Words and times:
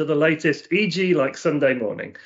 to 0.00 0.04
the 0.06 0.14
latest 0.14 0.66
EG 0.72 1.14
Like 1.14 1.36
Sunday 1.36 1.74
Morning. 1.74 2.16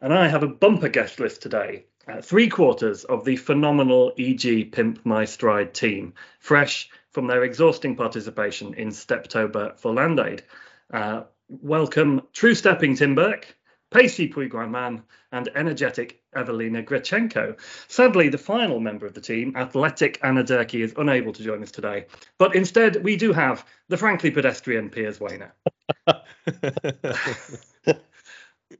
And 0.00 0.14
I 0.14 0.28
have 0.28 0.42
a 0.42 0.48
bumper 0.48 0.88
guest 0.88 1.20
list 1.20 1.42
today. 1.42 1.84
Uh, 2.10 2.22
three 2.22 2.48
quarters 2.48 3.04
of 3.04 3.26
the 3.26 3.36
phenomenal 3.36 4.14
EG 4.18 4.72
Pimp 4.72 5.04
My 5.04 5.26
Stride 5.26 5.74
team, 5.74 6.14
fresh 6.40 6.88
from 7.10 7.26
their 7.26 7.44
exhausting 7.44 7.96
participation 7.96 8.72
in 8.72 8.88
Steptober 8.88 9.78
for 9.78 9.92
Land 9.92 10.18
Aid. 10.18 10.42
Uh, 10.90 11.24
welcome 11.50 12.22
True 12.32 12.54
Stepping 12.54 12.96
Tim 12.96 13.14
Burke, 13.14 13.57
pacey 13.90 14.28
Pui-Guan 14.28 14.70
Man, 14.70 15.02
and 15.32 15.48
energetic 15.54 16.22
Evelina 16.34 16.82
Grechenko. 16.82 17.56
Sadly, 17.88 18.28
the 18.28 18.38
final 18.38 18.80
member 18.80 19.06
of 19.06 19.14
the 19.14 19.20
team, 19.20 19.54
athletic 19.56 20.18
Anna 20.22 20.42
Durkee, 20.42 20.82
is 20.82 20.94
unable 20.96 21.32
to 21.32 21.42
join 21.42 21.62
us 21.62 21.70
today. 21.70 22.06
But 22.38 22.54
instead, 22.54 23.02
we 23.02 23.16
do 23.16 23.32
have 23.32 23.64
the 23.88 23.96
frankly 23.96 24.30
pedestrian 24.30 24.90
Piers 24.90 25.18
Wehner. 25.18 25.52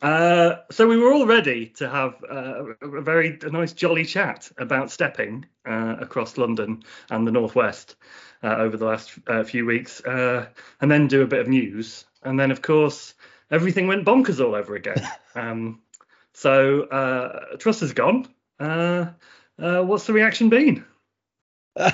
uh, 0.03 0.57
so 0.71 0.87
we 0.87 0.97
were 0.97 1.13
all 1.13 1.27
ready 1.27 1.67
to 1.67 1.89
have 1.89 2.25
uh, 2.31 2.65
a 2.81 3.01
very 3.03 3.39
a 3.43 3.51
nice 3.51 3.73
jolly 3.73 4.05
chat 4.05 4.51
about 4.59 4.91
stepping 4.91 5.47
uh, 5.67 5.97
across 6.01 6.39
London 6.39 6.83
and 7.11 7.27
the 7.27 7.33
northwest 7.33 7.97
uh, 8.43 8.57
over 8.57 8.77
the 8.77 8.87
last 8.87 9.19
uh, 9.27 9.45
few 9.45 9.67
weeks, 9.67 10.01
uh, 10.03 10.47
and 10.81 10.91
then 10.91 11.09
do 11.09 11.23
a 11.23 11.27
bit 11.27 11.41
of 11.41 11.49
news, 11.49 12.05
and 12.23 12.39
then 12.39 12.51
of 12.51 12.63
course 12.63 13.15
everything 13.51 13.87
went 13.87 14.05
bonkers 14.05 14.45
all 14.45 14.55
over 14.55 14.75
again. 14.75 15.07
Um, 15.35 15.83
so 16.35 16.83
uh, 16.83 17.57
Truss 17.59 17.79
has 17.81 17.93
gone. 17.93 18.27
what's 18.59 20.07
the 20.07 20.13
reaction 20.13 20.49
been? 20.49 20.85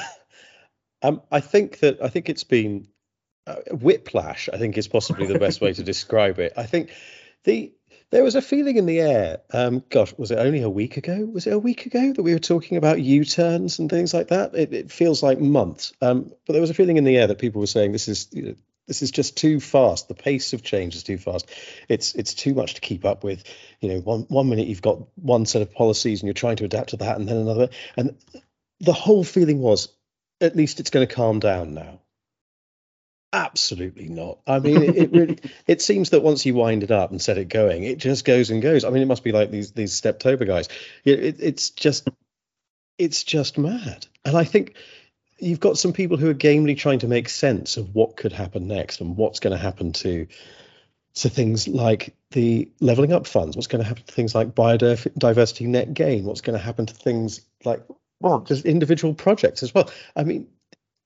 Um, 1.05 1.21
I 1.31 1.41
think 1.41 1.81
that 1.81 2.03
I 2.03 2.09
think 2.09 2.31
it's 2.31 2.45
been 2.45 2.89
uh, 3.47 3.57
whiplash. 3.71 4.49
I 4.51 4.57
think 4.57 4.79
is 4.79 4.89
possibly 4.89 5.27
the 5.27 5.39
best 5.39 5.61
way 5.61 5.75
to 5.75 5.83
describe 5.93 6.39
it. 6.39 6.55
I 6.57 6.65
think 6.65 6.93
the 7.45 7.75
there 8.11 8.25
was 8.25 8.37
a 8.37 8.43
feeling 8.43 8.79
in 8.79 8.87
the 8.87 9.01
air. 9.01 9.41
Um, 9.53 9.85
gosh, 9.91 10.15
was 10.17 10.31
it 10.31 10.39
only 10.39 10.63
a 10.63 10.71
week 10.71 10.97
ago? 10.97 11.29
Was 11.31 11.47
it 11.47 11.53
a 11.53 11.59
week 11.59 11.85
ago 11.85 12.15
that 12.15 12.23
we 12.23 12.33
were 12.33 12.39
talking 12.39 12.79
about 12.79 13.03
U-turns 13.03 13.79
and 13.79 13.91
things 13.91 14.15
like 14.15 14.29
that? 14.29 14.55
It, 14.55 14.73
it 14.73 14.91
feels 14.91 15.23
like 15.23 15.39
months. 15.39 15.93
Um, 16.01 16.33
but 16.47 16.55
there 16.55 16.63
was 16.63 16.71
a 16.71 16.75
feeling 16.75 16.97
in 16.97 17.05
the 17.05 17.19
air 17.19 17.27
that 17.27 17.39
people 17.39 17.61
were 17.61 17.67
saying 17.67 17.93
this 17.93 18.09
is 18.09 18.29
you 18.33 18.43
know, 18.43 18.55
this 18.87 19.03
is 19.03 19.11
just 19.11 19.37
too 19.37 19.61
fast. 19.61 20.09
The 20.09 20.15
pace 20.15 20.53
of 20.53 20.63
change 20.63 20.95
is 20.95 21.03
too 21.03 21.19
fast. 21.19 21.51
It's 21.89 22.15
it's 22.15 22.35
too 22.35 22.55
much 22.55 22.75
to 22.75 22.81
keep 22.81 23.05
up 23.05 23.25
with. 23.25 23.45
You 23.81 23.89
know, 23.89 24.01
one 24.01 24.23
one 24.29 24.49
minute 24.49 24.69
you've 24.69 24.83
got 24.83 24.99
one 25.17 25.47
set 25.47 25.63
of 25.63 25.73
policies 25.73 26.21
and 26.21 26.27
you're 26.27 26.35
trying 26.35 26.57
to 26.57 26.65
adapt 26.65 26.91
to 26.91 26.99
that, 26.99 27.17
and 27.17 27.29
then 27.29 27.37
another. 27.37 27.71
And 27.97 28.17
the 28.81 28.93
whole 28.93 29.25
feeling 29.25 29.61
was, 29.61 29.89
at 30.41 30.57
least 30.57 30.81
it's 30.81 30.91
going 30.91 31.07
to 31.07 31.15
calm 31.15 31.41
down 31.41 31.75
now. 31.75 32.01
Absolutely 33.33 34.09
not. 34.09 34.39
I 34.47 34.61
mean, 34.61 34.83
it, 34.83 34.97
it 34.97 35.13
really 35.13 35.39
it 35.67 35.83
seems 35.83 36.11
that 36.11 36.23
once 36.23 36.45
you 36.45 36.55
wind 36.55 36.83
it 36.83 36.91
up 36.91 37.11
and 37.11 37.21
set 37.21 37.39
it 37.39 37.49
going, 37.49 37.85
it 37.85 37.99
just 37.99 38.25
goes 38.25 38.51
and 38.51 38.63
goes. 38.63 38.85
I 38.85 38.91
mean, 38.91 39.03
it 39.03 39.09
must 39.09 39.25
be 39.25 39.33
like 39.33 39.51
these 39.51 39.73
these 39.73 39.99
Steptober 40.01 40.47
guys. 40.47 40.69
It, 41.05 41.41
it's 41.41 41.71
just 41.71 42.09
it's 42.99 43.25
just 43.25 43.59
mad. 43.59 44.07
And 44.25 44.37
I 44.37 44.45
think 44.45 44.77
you've 45.39 45.61
got 45.61 45.79
some 45.79 45.93
people 45.93 46.17
who 46.17 46.31
are 46.31 46.35
gamely 46.35 46.75
trying 46.75 47.01
to 47.01 47.09
make 47.09 47.29
sense 47.29 47.77
of 47.77 47.95
what 47.95 48.17
could 48.17 48.33
happen 48.33 48.69
next 48.69 49.01
and 49.01 49.17
what's 49.17 49.41
going 49.41 49.57
to 49.57 49.63
happen 49.63 49.93
to 49.93 50.27
to 51.15 51.29
things 51.29 51.69
like 51.69 52.13
the 52.33 52.69
leveling 52.81 53.13
up 53.13 53.27
funds. 53.27 53.55
What's 53.57 53.69
going 53.69 53.83
to 53.83 53.89
happen 53.89 54.03
to 54.05 54.13
things 54.13 54.35
like 54.35 54.55
biodiversity 54.55 55.67
net 55.67 55.95
gain? 55.95 56.25
What's 56.25 56.41
going 56.41 56.59
to 56.59 56.65
happen 56.65 56.87
to 56.87 56.95
things 56.95 57.41
like 57.65 57.85
well, 58.21 58.41
just 58.41 58.65
individual 58.65 59.15
projects 59.15 59.63
as 59.63 59.75
well. 59.75 59.91
I 60.17 60.25
mean, 60.25 60.49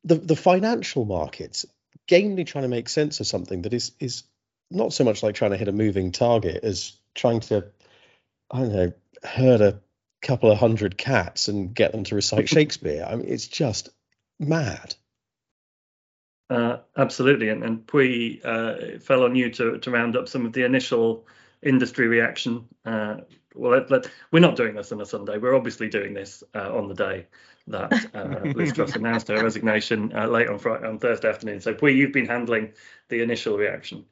the 0.04 0.16
the 0.16 0.36
financial 0.36 1.04
markets 1.04 1.66
gamely 2.06 2.44
trying 2.44 2.62
to 2.62 2.68
make 2.68 2.88
sense 2.88 3.20
of 3.20 3.26
something 3.26 3.62
that 3.62 3.74
is 3.74 3.92
is 4.00 4.24
not 4.70 4.92
so 4.92 5.04
much 5.04 5.22
like 5.22 5.34
trying 5.34 5.50
to 5.52 5.56
hit 5.56 5.68
a 5.68 5.72
moving 5.72 6.12
target 6.12 6.62
as 6.64 6.98
trying 7.14 7.40
to 7.40 7.66
I 8.50 8.60
don't 8.60 8.72
know 8.72 8.92
herd 9.22 9.60
a 9.60 9.80
couple 10.22 10.50
of 10.50 10.58
hundred 10.58 10.96
cats 10.96 11.48
and 11.48 11.74
get 11.74 11.92
them 11.92 12.04
to 12.04 12.14
recite 12.14 12.48
Shakespeare. 12.48 13.06
I 13.08 13.16
mean, 13.16 13.26
it's 13.28 13.46
just 13.46 13.90
mad. 14.38 14.94
Uh, 16.50 16.78
absolutely, 16.96 17.50
and, 17.50 17.62
and 17.62 17.86
Pui 17.86 18.40
uh, 18.44 18.98
fell 19.00 19.24
on 19.24 19.34
you 19.34 19.50
to 19.50 19.78
to 19.78 19.90
round 19.90 20.16
up 20.16 20.28
some 20.28 20.46
of 20.46 20.52
the 20.52 20.64
initial 20.64 21.26
industry 21.62 22.08
reaction. 22.08 22.66
Uh, 22.86 23.18
well, 23.54 23.72
let, 23.72 23.90
let, 23.90 24.10
we're 24.30 24.40
not 24.40 24.56
doing 24.56 24.74
this 24.74 24.92
on 24.92 25.00
a 25.00 25.06
Sunday. 25.06 25.38
We're 25.38 25.56
obviously 25.56 25.88
doing 25.88 26.14
this 26.14 26.42
uh, 26.54 26.74
on 26.74 26.88
the 26.88 26.94
day 26.94 27.26
that 27.66 27.92
uh, 28.14 28.48
Liz 28.54 28.72
Truss 28.72 28.94
announced 28.94 29.28
her 29.28 29.42
resignation 29.42 30.12
uh, 30.16 30.26
late 30.26 30.48
on 30.48 30.58
Friday, 30.58 30.86
on 30.86 30.98
Thursday 30.98 31.28
afternoon. 31.28 31.60
So, 31.60 31.74
Pui, 31.74 31.94
you've 31.94 32.12
been 32.12 32.26
handling 32.26 32.72
the 33.08 33.20
initial 33.22 33.56
reaction. 33.58 34.04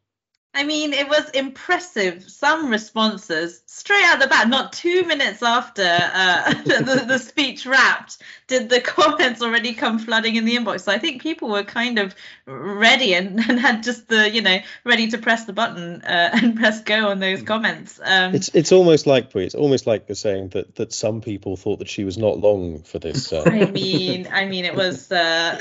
I 0.57 0.65
mean, 0.65 0.95
it 0.95 1.07
was 1.07 1.29
impressive. 1.31 2.23
Some 2.31 2.71
responses 2.71 3.61
straight 3.67 4.05
out 4.05 4.21
the 4.21 4.27
bat, 4.27 4.49
not 4.49 4.73
two 4.73 5.05
minutes 5.05 5.43
after 5.43 5.83
uh, 5.85 6.55
the, 6.65 7.05
the, 7.07 7.19
speech 7.19 7.67
wrapped, 7.67 8.17
did 8.47 8.71
the 8.71 8.81
comments 8.97 9.43
already 9.43 9.75
come 9.75 9.99
flooding 9.99 10.37
in 10.37 10.47
the 10.47 10.57
inbox. 10.57 10.81
So 10.81 10.93
I 10.93 10.99
think 10.99 11.21
people 11.21 11.51
were 11.51 11.63
kind 11.63 11.99
of 11.99 12.15
ready 12.47 13.13
and, 13.13 13.39
and 13.49 13.61
had 13.61 13.83
just 13.83 14.09
the, 14.09 14.31
you 14.31 14.41
know, 14.41 14.57
ready 14.83 15.09
to 15.09 15.19
press 15.19 15.45
the 15.45 15.53
button 15.53 16.01
uh, 16.01 16.31
and 16.33 16.57
press 16.57 16.83
go 16.83 17.11
on 17.11 17.21
those 17.21 17.43
comments. 17.43 18.01
Um, 18.03 18.35
it's 18.35 18.49
it's 18.55 18.73
almost 18.73 19.07
like 19.07 19.37
it's 19.37 19.55
almost 19.55 19.87
like 19.87 20.07
you're 20.09 20.17
saying 20.17 20.49
that 20.51 20.77
that 20.77 20.95
some 20.95 21.21
people 21.21 21.59
thought 21.59 21.81
that 21.81 21.91
she 21.91 22.05
was 22.05 22.17
not 22.17 22.39
long 22.39 22.81
for 22.81 22.99
this. 22.99 23.31
Uh... 23.31 23.43
I 23.45 23.67
mean, 23.67 24.27
I 24.33 24.47
mean, 24.47 24.65
it 24.65 24.75
was. 24.75 25.13
Uh, 25.13 25.59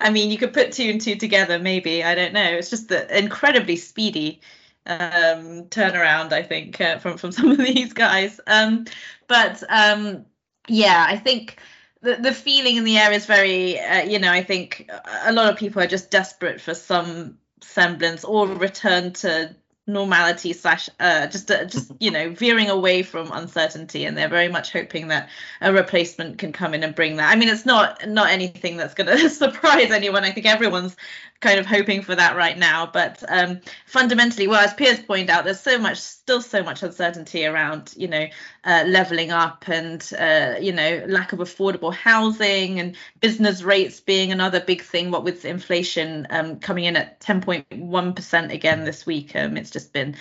I 0.00 0.10
mean, 0.10 0.30
you 0.30 0.36
could 0.36 0.52
put 0.52 0.72
two 0.72 0.90
and 0.90 1.00
two 1.00 1.16
together, 1.16 1.58
maybe. 1.58 2.04
I 2.04 2.14
don't 2.14 2.34
know. 2.34 2.44
It's 2.44 2.68
just 2.68 2.88
the 2.88 3.18
incredibly 3.18 3.76
speedy 3.76 4.01
speedy 4.02 4.40
um, 4.86 5.64
turnaround, 5.66 6.32
I 6.32 6.42
think, 6.42 6.80
uh, 6.80 6.98
from 6.98 7.16
from 7.16 7.32
some 7.38 7.50
of 7.50 7.58
these 7.58 7.92
guys. 7.92 8.40
Um, 8.46 8.86
but 9.28 9.62
um, 9.68 10.24
yeah, 10.68 11.04
I 11.08 11.16
think 11.16 11.58
the 12.00 12.16
the 12.16 12.32
feeling 12.32 12.76
in 12.76 12.84
the 12.84 12.98
air 12.98 13.12
is 13.12 13.26
very, 13.26 13.78
uh, 13.78 14.02
you 14.02 14.18
know, 14.18 14.32
I 14.32 14.42
think 14.42 14.90
a 15.24 15.32
lot 15.32 15.50
of 15.52 15.58
people 15.58 15.82
are 15.82 15.86
just 15.86 16.10
desperate 16.10 16.60
for 16.60 16.74
some 16.74 17.38
semblance 17.60 18.24
or 18.24 18.48
return 18.48 19.12
to 19.12 19.54
normality 19.86 20.52
slash 20.52 20.88
uh, 21.00 21.26
just 21.26 21.50
uh, 21.50 21.64
just 21.64 21.90
you 22.00 22.10
know 22.10 22.30
veering 22.30 22.70
away 22.70 23.02
from 23.02 23.30
uncertainty 23.32 24.04
and 24.04 24.16
they're 24.16 24.28
very 24.28 24.48
much 24.48 24.72
hoping 24.72 25.08
that 25.08 25.28
a 25.60 25.72
replacement 25.72 26.38
can 26.38 26.52
come 26.52 26.74
in 26.74 26.82
and 26.82 26.94
bring 26.94 27.16
that. 27.16 27.30
I 27.30 27.36
mean 27.36 27.48
it's 27.48 27.66
not 27.66 28.06
not 28.08 28.30
anything 28.30 28.76
that's 28.76 28.94
going 28.94 29.06
to 29.18 29.28
surprise 29.28 29.90
anyone. 29.90 30.24
I 30.24 30.30
think 30.30 30.46
everyone's 30.46 30.96
kind 31.40 31.58
of 31.58 31.66
hoping 31.66 32.02
for 32.02 32.14
that 32.14 32.36
right 32.36 32.56
now 32.56 32.86
but 32.86 33.22
um, 33.28 33.60
fundamentally 33.86 34.46
well 34.46 34.60
as 34.60 34.72
piers 34.74 35.00
pointed 35.00 35.28
out 35.28 35.44
there's 35.44 35.58
so 35.58 35.76
much 35.76 35.98
still 35.98 36.40
so 36.40 36.62
much 36.62 36.84
uncertainty 36.84 37.44
around 37.44 37.92
you 37.96 38.06
know 38.06 38.26
uh, 38.64 38.84
leveling 38.86 39.30
up 39.30 39.68
and 39.68 40.12
uh, 40.18 40.54
you 40.60 40.72
know 40.72 41.04
lack 41.08 41.32
of 41.32 41.38
affordable 41.40 41.92
housing 41.92 42.78
and 42.78 42.96
business 43.20 43.62
rates 43.62 44.00
being 44.00 44.32
another 44.32 44.60
big 44.60 44.82
thing 44.82 45.10
what 45.10 45.24
with 45.24 45.44
inflation 45.44 46.26
um, 46.30 46.58
coming 46.60 46.84
in 46.84 46.96
at 46.96 47.20
10.1% 47.20 48.52
again 48.52 48.84
this 48.84 49.04
week 49.04 49.34
um, 49.34 49.56
it's 49.56 49.70
just 49.70 49.92
been 49.92 50.14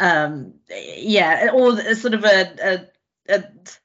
um, 0.00 0.54
yeah 0.68 1.50
all 1.52 1.76
sort 1.94 2.14
of 2.14 2.24
a, 2.24 2.88
a, 3.28 3.34
a, 3.34 3.44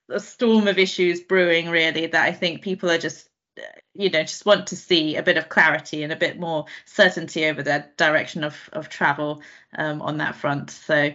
a 0.09 0.19
storm 0.19 0.67
of 0.67 0.77
issues 0.77 1.21
brewing 1.21 1.69
really 1.69 2.07
that 2.07 2.23
i 2.23 2.31
think 2.31 2.61
people 2.61 2.89
are 2.91 2.97
just 2.97 3.29
you 3.93 4.09
know 4.09 4.21
just 4.21 4.45
want 4.45 4.67
to 4.67 4.75
see 4.75 5.15
a 5.15 5.23
bit 5.23 5.37
of 5.37 5.49
clarity 5.49 6.03
and 6.03 6.13
a 6.13 6.17
bit 6.17 6.39
more 6.39 6.65
certainty 6.85 7.45
over 7.45 7.63
the 7.63 7.85
direction 7.97 8.43
of 8.43 8.55
of 8.73 8.89
travel 8.89 9.41
um, 9.77 10.01
on 10.01 10.17
that 10.17 10.35
front. 10.35 10.71
So 10.71 11.11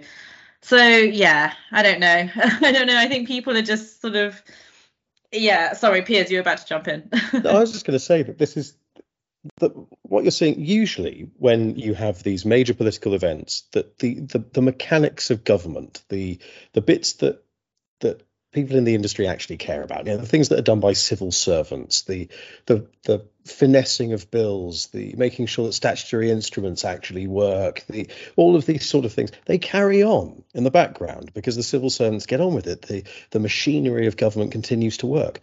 so 0.66 0.76
yeah 0.76 1.52
i 1.70 1.82
don't 1.82 2.00
know. 2.00 2.28
I 2.36 2.72
don't 2.72 2.86
know. 2.86 2.98
I 2.98 3.06
think 3.08 3.28
people 3.28 3.56
are 3.56 3.62
just 3.62 4.00
sort 4.00 4.16
of 4.16 4.42
yeah 5.32 5.74
sorry 5.74 6.02
piers 6.02 6.30
you're 6.30 6.40
about 6.40 6.58
to 6.58 6.66
jump 6.66 6.88
in. 6.88 7.08
No, 7.32 7.50
i 7.50 7.60
was 7.60 7.72
just 7.76 7.86
going 7.86 7.98
to 7.98 8.04
say 8.04 8.22
that 8.22 8.38
this 8.38 8.56
is 8.56 8.76
the, 9.58 9.70
what 10.02 10.24
you're 10.24 10.32
seeing 10.32 10.64
usually 10.64 11.30
when 11.38 11.76
you 11.76 11.94
have 11.94 12.22
these 12.22 12.44
major 12.44 12.74
political 12.74 13.14
events 13.14 13.62
that 13.72 13.98
the, 13.98 14.14
the 14.14 14.38
the 14.38 14.62
mechanics 14.62 15.30
of 15.30 15.44
government 15.44 16.02
the 16.08 16.38
the 16.72 16.80
bits 16.80 17.14
that 17.14 17.44
that 17.44 17.44
people 18.56 18.76
in 18.76 18.84
the 18.84 18.94
industry 18.94 19.28
actually 19.28 19.58
care 19.58 19.82
about. 19.82 20.06
You 20.06 20.12
know, 20.12 20.18
the 20.18 20.26
things 20.26 20.48
that 20.48 20.58
are 20.58 20.62
done 20.62 20.80
by 20.80 20.94
civil 20.94 21.30
servants, 21.30 22.02
the 22.02 22.28
the 22.64 22.88
the 23.04 23.26
finessing 23.44 24.14
of 24.14 24.30
bills, 24.30 24.86
the 24.86 25.14
making 25.16 25.46
sure 25.46 25.66
that 25.66 25.74
statutory 25.74 26.30
instruments 26.30 26.84
actually 26.84 27.26
work, 27.26 27.84
the 27.88 28.08
all 28.34 28.56
of 28.56 28.64
these 28.64 28.88
sort 28.88 29.04
of 29.04 29.12
things, 29.12 29.30
they 29.44 29.58
carry 29.58 30.02
on 30.02 30.42
in 30.54 30.64
the 30.64 30.70
background 30.70 31.32
because 31.34 31.54
the 31.54 31.62
civil 31.62 31.90
servants 31.90 32.24
get 32.24 32.40
on 32.40 32.54
with 32.54 32.66
it. 32.66 32.80
The 32.82 33.04
the 33.30 33.40
machinery 33.40 34.06
of 34.06 34.16
government 34.16 34.52
continues 34.52 34.96
to 34.98 35.06
work. 35.06 35.40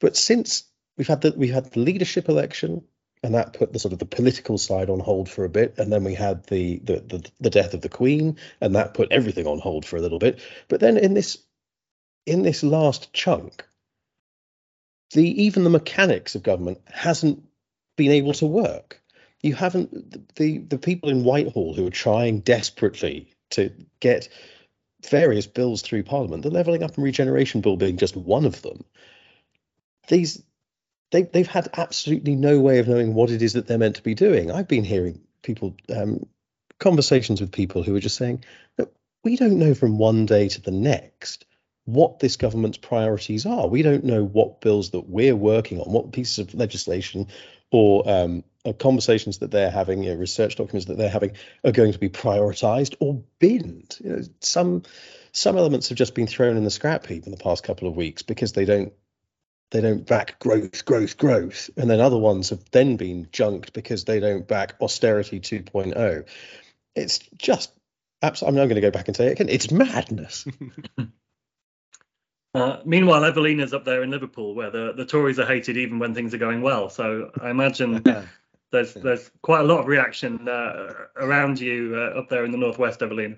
But 0.00 0.16
since 0.16 0.62
we've 0.96 1.08
had 1.08 1.20
the 1.20 1.34
we've 1.36 1.52
had 1.52 1.72
the 1.72 1.80
leadership 1.80 2.28
election, 2.28 2.84
and 3.24 3.34
that 3.34 3.54
put 3.54 3.72
the 3.72 3.80
sort 3.80 3.92
of 3.92 3.98
the 3.98 4.06
political 4.06 4.56
side 4.56 4.88
on 4.88 5.00
hold 5.00 5.28
for 5.28 5.44
a 5.44 5.48
bit 5.48 5.74
and 5.78 5.92
then 5.92 6.04
we 6.04 6.14
had 6.14 6.44
the, 6.46 6.78
the 6.78 7.00
the 7.00 7.30
the, 7.40 7.50
death 7.50 7.74
of 7.74 7.80
the 7.80 7.88
queen 7.88 8.36
and 8.60 8.76
that 8.76 8.94
put 8.94 9.10
everything 9.10 9.46
on 9.46 9.58
hold 9.58 9.84
for 9.84 9.96
a 9.96 10.00
little 10.00 10.18
bit 10.18 10.40
but 10.68 10.80
then 10.80 10.96
in 10.96 11.14
this 11.14 11.38
in 12.26 12.42
this 12.42 12.62
last 12.62 13.12
chunk, 13.12 13.66
the 15.12 15.42
even 15.42 15.64
the 15.64 15.70
mechanics 15.70 16.34
of 16.34 16.42
government 16.42 16.80
hasn't 16.86 17.42
been 17.96 18.12
able 18.12 18.32
to 18.34 18.46
work. 18.46 19.00
you 19.42 19.54
haven't 19.54 20.34
the 20.36 20.58
the 20.58 20.78
people 20.78 21.10
in 21.10 21.24
Whitehall 21.24 21.74
who 21.74 21.86
are 21.86 21.90
trying 21.90 22.40
desperately 22.40 23.28
to 23.50 23.70
get 24.00 24.28
various 25.08 25.46
bills 25.46 25.82
through 25.82 26.04
Parliament, 26.04 26.42
the 26.42 26.50
Levelling 26.50 26.82
Up 26.82 26.94
and 26.94 27.04
Regeneration 27.04 27.60
Bill 27.60 27.76
being 27.76 27.96
just 27.96 28.16
one 28.16 28.44
of 28.44 28.62
them. 28.62 28.84
These 30.08 30.42
they 31.10 31.22
they've 31.22 31.46
had 31.46 31.68
absolutely 31.76 32.36
no 32.36 32.60
way 32.60 32.78
of 32.78 32.88
knowing 32.88 33.14
what 33.14 33.30
it 33.30 33.42
is 33.42 33.54
that 33.54 33.66
they're 33.66 33.78
meant 33.78 33.96
to 33.96 34.02
be 34.02 34.14
doing. 34.14 34.50
I've 34.50 34.68
been 34.68 34.84
hearing 34.84 35.20
people 35.42 35.76
um, 35.94 36.26
conversations 36.78 37.40
with 37.40 37.52
people 37.52 37.82
who 37.82 37.94
are 37.94 38.00
just 38.00 38.16
saying 38.16 38.44
that 38.76 38.92
we 39.24 39.36
don't 39.36 39.58
know 39.58 39.74
from 39.74 39.98
one 39.98 40.26
day 40.26 40.48
to 40.48 40.60
the 40.60 40.70
next 40.70 41.44
what 41.84 42.20
this 42.20 42.36
government's 42.36 42.78
priorities 42.78 43.44
are. 43.44 43.66
We 43.66 43.82
don't 43.82 44.04
know 44.04 44.24
what 44.24 44.60
bills 44.60 44.90
that 44.90 45.08
we're 45.08 45.36
working 45.36 45.80
on, 45.80 45.90
what 45.92 46.12
pieces 46.12 46.38
of 46.38 46.54
legislation 46.54 47.26
or 47.70 48.08
um, 48.08 48.44
uh, 48.64 48.72
conversations 48.72 49.38
that 49.38 49.50
they're 49.50 49.70
having, 49.70 50.02
you 50.02 50.10
know, 50.10 50.16
research 50.16 50.56
documents 50.56 50.86
that 50.86 50.98
they're 50.98 51.08
having 51.08 51.32
are 51.64 51.72
going 51.72 51.92
to 51.92 51.98
be 51.98 52.08
prioritised 52.08 52.94
or 53.00 53.22
binned. 53.38 53.96
You 54.02 54.10
know, 54.10 54.22
some 54.40 54.82
some 55.32 55.56
elements 55.56 55.88
have 55.88 55.98
just 55.98 56.14
been 56.14 56.26
thrown 56.26 56.56
in 56.56 56.64
the 56.64 56.70
scrap 56.70 57.06
heap 57.06 57.24
in 57.24 57.32
the 57.32 57.38
past 57.38 57.64
couple 57.64 57.88
of 57.88 57.96
weeks 57.96 58.22
because 58.22 58.52
they 58.52 58.66
don't 58.66 58.92
they 59.70 59.80
don't 59.80 60.06
back 60.06 60.38
growth, 60.38 60.84
growth, 60.84 61.16
growth, 61.16 61.70
and 61.78 61.90
then 61.90 61.98
other 61.98 62.18
ones 62.18 62.50
have 62.50 62.62
then 62.70 62.96
been 62.96 63.28
junked 63.32 63.72
because 63.72 64.04
they 64.04 64.20
don't 64.20 64.46
back 64.46 64.74
austerity 64.80 65.40
2.0. 65.40 66.28
It's 66.94 67.18
just 67.36 67.72
absolutely. 68.20 68.48
I'm 68.60 68.62
not 68.62 68.68
going 68.68 68.82
to 68.82 68.86
go 68.86 68.90
back 68.90 69.08
and 69.08 69.16
say 69.16 69.28
it 69.28 69.32
again. 69.32 69.48
It's 69.48 69.70
madness. 69.70 70.46
Uh, 72.54 72.78
meanwhile, 72.84 73.24
Evelina's 73.24 73.72
up 73.72 73.84
there 73.84 74.02
in 74.02 74.10
Liverpool, 74.10 74.54
where 74.54 74.70
the, 74.70 74.92
the 74.94 75.06
Tories 75.06 75.38
are 75.38 75.46
hated 75.46 75.76
even 75.78 75.98
when 75.98 76.14
things 76.14 76.34
are 76.34 76.38
going 76.38 76.60
well. 76.60 76.90
So 76.90 77.30
I 77.40 77.50
imagine 77.50 78.02
there's 78.70 78.94
there's 78.94 79.30
quite 79.40 79.60
a 79.60 79.64
lot 79.64 79.80
of 79.80 79.86
reaction 79.86 80.48
uh, 80.48 80.92
around 81.16 81.60
you 81.60 81.94
uh, 81.96 82.18
up 82.18 82.28
there 82.28 82.44
in 82.44 82.50
the 82.50 82.58
northwest, 82.58 83.02
Evelina. 83.02 83.36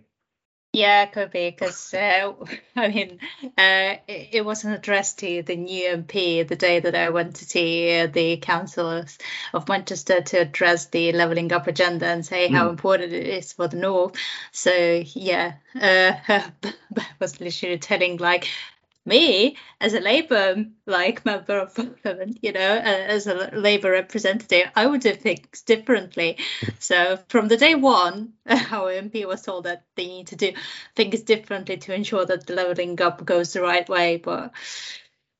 Yeah, 0.74 1.06
could 1.06 1.30
be 1.30 1.50
because 1.50 1.94
uh, 1.94 2.32
I 2.76 2.88
mean 2.88 3.20
uh, 3.44 4.02
it, 4.08 4.28
it, 4.32 4.44
wasn't 4.44 4.74
addressed 4.74 5.20
to 5.20 5.44
the 5.44 5.54
new 5.54 5.88
MP 5.98 6.46
the 6.46 6.56
day 6.56 6.80
that 6.80 6.96
I 6.96 7.10
went 7.10 7.36
to 7.36 7.44
see 7.44 8.00
uh, 8.00 8.08
the 8.08 8.38
councillors 8.38 9.18
of 9.52 9.68
Manchester 9.68 10.20
to 10.22 10.38
address 10.38 10.86
the 10.86 11.12
levelling 11.12 11.52
up 11.52 11.68
agenda 11.68 12.06
and 12.06 12.26
say 12.26 12.48
mm. 12.48 12.52
how 12.52 12.64
hmm. 12.64 12.70
important 12.70 13.12
it 13.12 13.26
is 13.28 13.52
for 13.52 13.68
the 13.68 13.76
north. 13.76 14.16
So 14.50 15.04
yeah, 15.14 15.54
uh, 15.80 16.14
was 17.20 17.40
literally 17.40 17.78
telling 17.78 18.16
like 18.16 18.48
me 19.06 19.56
as 19.80 19.94
a 19.94 20.00
Labour 20.00 20.64
like 20.86 21.24
member 21.24 21.58
of 21.58 21.74
parliament, 21.74 22.38
you 22.42 22.52
know, 22.52 22.60
uh, 22.60 23.04
as 23.08 23.26
a 23.26 23.50
Labour 23.54 23.90
representative, 23.90 24.70
I 24.74 24.86
would 24.86 25.00
do 25.00 25.14
things 25.14 25.62
differently. 25.62 26.38
so 26.78 27.18
from 27.28 27.48
the 27.48 27.56
day 27.56 27.74
one, 27.74 28.32
our 28.46 28.92
MP 28.92 29.26
was 29.26 29.42
told 29.42 29.64
that 29.64 29.84
they 29.96 30.06
need 30.06 30.28
to 30.28 30.36
do 30.36 30.52
things 30.96 31.20
differently 31.22 31.76
to 31.78 31.94
ensure 31.94 32.24
that 32.24 32.46
the 32.46 32.54
levelling 32.54 33.00
up 33.00 33.24
goes 33.24 33.52
the 33.52 33.62
right 33.62 33.88
way, 33.88 34.16
but 34.16 34.52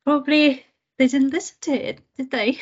probably 0.04 0.64
they 0.98 1.08
didn't 1.08 1.32
listen 1.32 1.56
to 1.62 1.72
it, 1.72 2.00
did 2.16 2.30
they? 2.30 2.58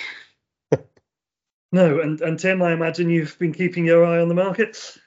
no, 1.72 2.00
and 2.00 2.20
and 2.20 2.38
Tim, 2.38 2.62
I 2.62 2.72
imagine 2.72 3.10
you've 3.10 3.38
been 3.38 3.52
keeping 3.52 3.84
your 3.84 4.04
eye 4.04 4.20
on 4.20 4.28
the 4.28 4.34
markets. 4.34 4.98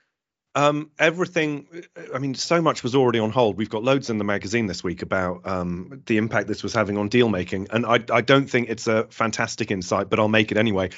Um, 0.55 0.89
everything, 0.97 1.67
I 2.13 2.19
mean, 2.19 2.33
so 2.33 2.61
much 2.61 2.81
was 2.81 2.95
already 2.95 3.19
on 3.19 3.29
hold. 3.29 3.57
We've 3.57 3.69
got 3.69 3.83
loads 3.83 4.09
in 4.09 4.17
the 4.17 4.23
magazine 4.23 4.67
this 4.67 4.83
week 4.83 5.01
about 5.01 5.45
um, 5.45 6.01
the 6.05 6.15
impact 6.15 6.47
this 6.47 6.63
was 6.63 6.73
having 6.73 6.97
on 6.97 7.09
deal 7.09 7.27
making. 7.27 7.67
And 7.71 7.85
I, 7.85 7.99
I 8.09 8.21
don't 8.21 8.49
think 8.49 8.69
it's 8.69 8.87
a 8.87 9.03
fantastic 9.09 9.69
insight, 9.69 10.09
but 10.09 10.17
I'll 10.17 10.29
make 10.29 10.51
it 10.51 10.57
anyway 10.57 10.91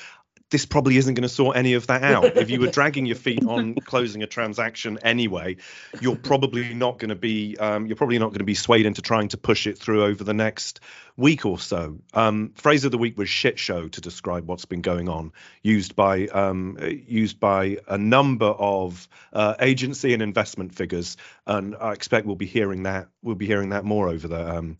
this 0.50 0.66
probably 0.66 0.98
isn't 0.98 1.14
going 1.14 1.24
to 1.24 1.30
sort 1.30 1.58
any 1.58 1.74
of 1.74 1.88
that 1.88 2.04
out. 2.04 2.38
if 2.38 2.50
you 2.50 2.60
were 2.60 2.68
dragging 2.72 3.06
your 3.06 3.16
feet 3.16 3.46
on 3.46 3.76
closing 3.76 4.24
a 4.24 4.28
transaction 4.28 4.98
anyway, 5.02 5.58
you're 6.00 6.16
probably 6.16 6.74
not 6.74 7.00
going 7.00 7.10
to 7.10 7.16
be 7.16 7.58
um, 7.58 7.86
you're 7.86 7.98
probably 7.98 8.20
not 8.20 8.28
going 8.28 8.40
to 8.40 8.46
be 8.46 8.54
swayed 8.54 8.86
into 8.86 9.02
trying 9.02 9.28
to 9.30 9.38
push 9.38 9.68
it 9.68 9.78
through 9.78 10.06
over 10.06 10.24
the 10.24 10.34
next 10.34 10.80
week 11.18 11.46
or 11.46 11.60
so. 11.60 12.00
Um, 12.14 12.54
phrase 12.56 12.86
of 12.86 12.92
the 12.92 12.98
week 12.98 13.18
was 13.18 13.28
shit 13.28 13.60
show 13.60 13.88
to 13.90 14.02
describe 14.02 14.48
what's 14.48 14.66
been 14.66 14.82
going 14.82 15.10
on, 15.10 15.34
used 15.62 15.96
by 15.96 16.28
um, 16.28 16.78
used 17.08 17.40
by 17.40 17.78
a 17.88 17.98
number 17.98 18.46
of 18.46 19.08
uh, 19.34 19.56
agency 19.60 20.14
and 20.14 20.22
investment 20.22 20.76
figures, 20.76 21.18
and 21.46 21.76
I 21.76 21.92
expect 21.92 22.26
we'll 22.26 22.36
be 22.36 22.46
hearing 22.46 22.84
that 22.84 23.10
we'll 23.22 23.36
be 23.36 23.48
hearing 23.48 23.70
that 23.70 23.84
more 23.84 24.08
over 24.08 24.28
the 24.28 24.58
um, 24.58 24.78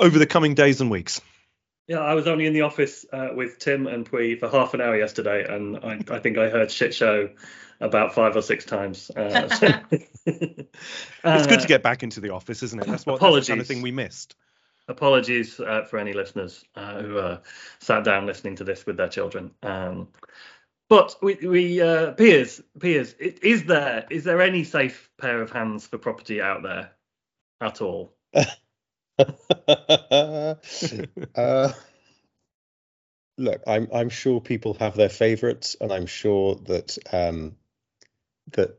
over 0.00 0.18
the 0.18 0.26
coming 0.26 0.54
days 0.54 0.80
and 0.80 0.90
weeks. 0.90 1.20
Yeah, 1.88 2.00
I 2.00 2.14
was 2.14 2.26
only 2.26 2.46
in 2.46 2.52
the 2.52 2.62
office 2.62 3.06
uh, 3.12 3.28
with 3.34 3.58
Tim 3.58 3.86
and 3.86 4.08
Pui 4.08 4.38
for 4.38 4.48
half 4.48 4.74
an 4.74 4.80
hour 4.80 4.96
yesterday, 4.96 5.46
and 5.48 5.76
I, 5.78 6.00
I 6.10 6.18
think 6.18 6.36
I 6.38 6.48
heard 6.48 6.70
shit 6.70 6.94
show 6.94 7.30
about 7.80 8.14
five 8.14 8.36
or 8.36 8.42
six 8.42 8.64
times. 8.64 9.10
Uh, 9.10 9.48
so 9.48 9.66
it's 10.26 11.46
good 11.46 11.60
to 11.60 11.68
get 11.68 11.82
back 11.82 12.02
into 12.02 12.20
the 12.20 12.30
office, 12.30 12.62
isn't 12.62 12.80
it? 12.80 12.86
That's 12.86 13.06
what 13.06 13.16
apologies. 13.16 13.46
That's 13.46 13.46
the 13.46 13.52
kind 13.52 13.60
of 13.60 13.66
thing 13.66 13.82
we 13.82 13.92
missed. 13.92 14.34
Apologies 14.88 15.58
uh, 15.60 15.82
for 15.82 15.98
any 15.98 16.12
listeners 16.12 16.64
uh, 16.76 17.02
who 17.02 17.18
uh, 17.18 17.38
sat 17.80 18.04
down 18.04 18.26
listening 18.26 18.56
to 18.56 18.64
this 18.64 18.86
with 18.86 18.96
their 18.96 19.08
children. 19.08 19.50
Um, 19.62 20.08
but 20.88 21.16
we, 21.20 21.34
we 21.34 21.80
uh, 21.80 22.12
Piers, 22.12 22.62
Piers, 22.78 23.12
is 23.14 23.64
there 23.64 24.06
is 24.10 24.22
there 24.22 24.40
any 24.40 24.62
safe 24.62 25.10
pair 25.18 25.42
of 25.42 25.50
hands 25.50 25.86
for 25.86 25.98
property 25.98 26.40
out 26.40 26.62
there 26.62 26.92
at 27.60 27.80
all? 27.80 28.12
uh, 31.34 31.72
look, 33.38 33.62
I'm 33.66 33.88
I'm 33.92 34.08
sure 34.08 34.40
people 34.40 34.74
have 34.74 34.96
their 34.96 35.08
favourites, 35.08 35.76
and 35.80 35.92
I'm 35.92 36.06
sure 36.06 36.56
that 36.66 36.98
um, 37.12 37.56
that 38.52 38.78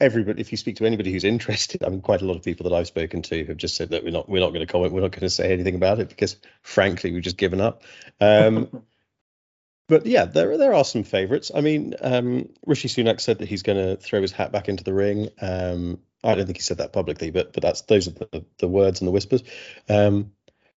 everybody, 0.00 0.40
if 0.40 0.52
you 0.52 0.58
speak 0.58 0.76
to 0.76 0.86
anybody 0.86 1.12
who's 1.12 1.24
interested, 1.24 1.82
I 1.84 1.88
mean, 1.88 2.00
quite 2.00 2.22
a 2.22 2.24
lot 2.24 2.36
of 2.36 2.42
people 2.42 2.68
that 2.68 2.76
I've 2.76 2.86
spoken 2.86 3.22
to 3.22 3.44
have 3.46 3.56
just 3.56 3.76
said 3.76 3.90
that 3.90 4.04
we're 4.04 4.10
not 4.10 4.28
we're 4.28 4.40
not 4.40 4.50
going 4.50 4.66
to 4.66 4.72
comment, 4.72 4.92
we're 4.92 5.00
not 5.00 5.12
going 5.12 5.20
to 5.20 5.30
say 5.30 5.52
anything 5.52 5.74
about 5.74 6.00
it 6.00 6.08
because, 6.08 6.36
frankly, 6.62 7.12
we've 7.12 7.22
just 7.22 7.36
given 7.36 7.60
up. 7.60 7.82
Um, 8.20 8.84
but 9.88 10.06
yeah, 10.06 10.26
there 10.26 10.56
there 10.58 10.74
are 10.74 10.84
some 10.84 11.04
favourites. 11.04 11.50
I 11.54 11.60
mean, 11.60 11.94
um, 12.00 12.48
Rishi 12.66 12.88
Sunak 12.88 13.20
said 13.20 13.38
that 13.38 13.48
he's 13.48 13.62
going 13.62 13.78
to 13.78 13.96
throw 13.96 14.20
his 14.22 14.32
hat 14.32 14.52
back 14.52 14.68
into 14.68 14.84
the 14.84 14.94
ring. 14.94 15.28
Um, 15.40 16.00
I 16.24 16.34
don't 16.34 16.46
think 16.46 16.58
he 16.58 16.62
said 16.62 16.78
that 16.78 16.92
publicly, 16.92 17.30
but 17.30 17.52
but 17.52 17.62
that's 17.62 17.82
those 17.82 18.08
are 18.08 18.12
the, 18.12 18.44
the 18.58 18.68
words 18.68 19.00
and 19.00 19.08
the 19.08 19.12
whispers. 19.12 19.42
Um, 19.88 20.32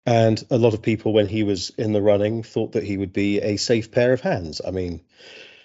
and 0.05 0.43
a 0.51 0.59
lot 0.59 0.75
of 0.75 0.83
people, 0.83 1.13
when 1.13 1.29
he 1.29 1.43
was 1.43 1.71
in 1.71 1.93
the 1.93 2.01
running, 2.03 2.43
thought 2.43 2.73
that 2.73 2.83
he 2.83 2.97
would 2.97 3.13
be 3.13 3.41
a 3.41 3.57
safe 3.57 3.91
pair 3.91 4.13
of 4.13 4.21
hands. 4.21 4.61
I 4.67 4.71
mean, 4.71 5.03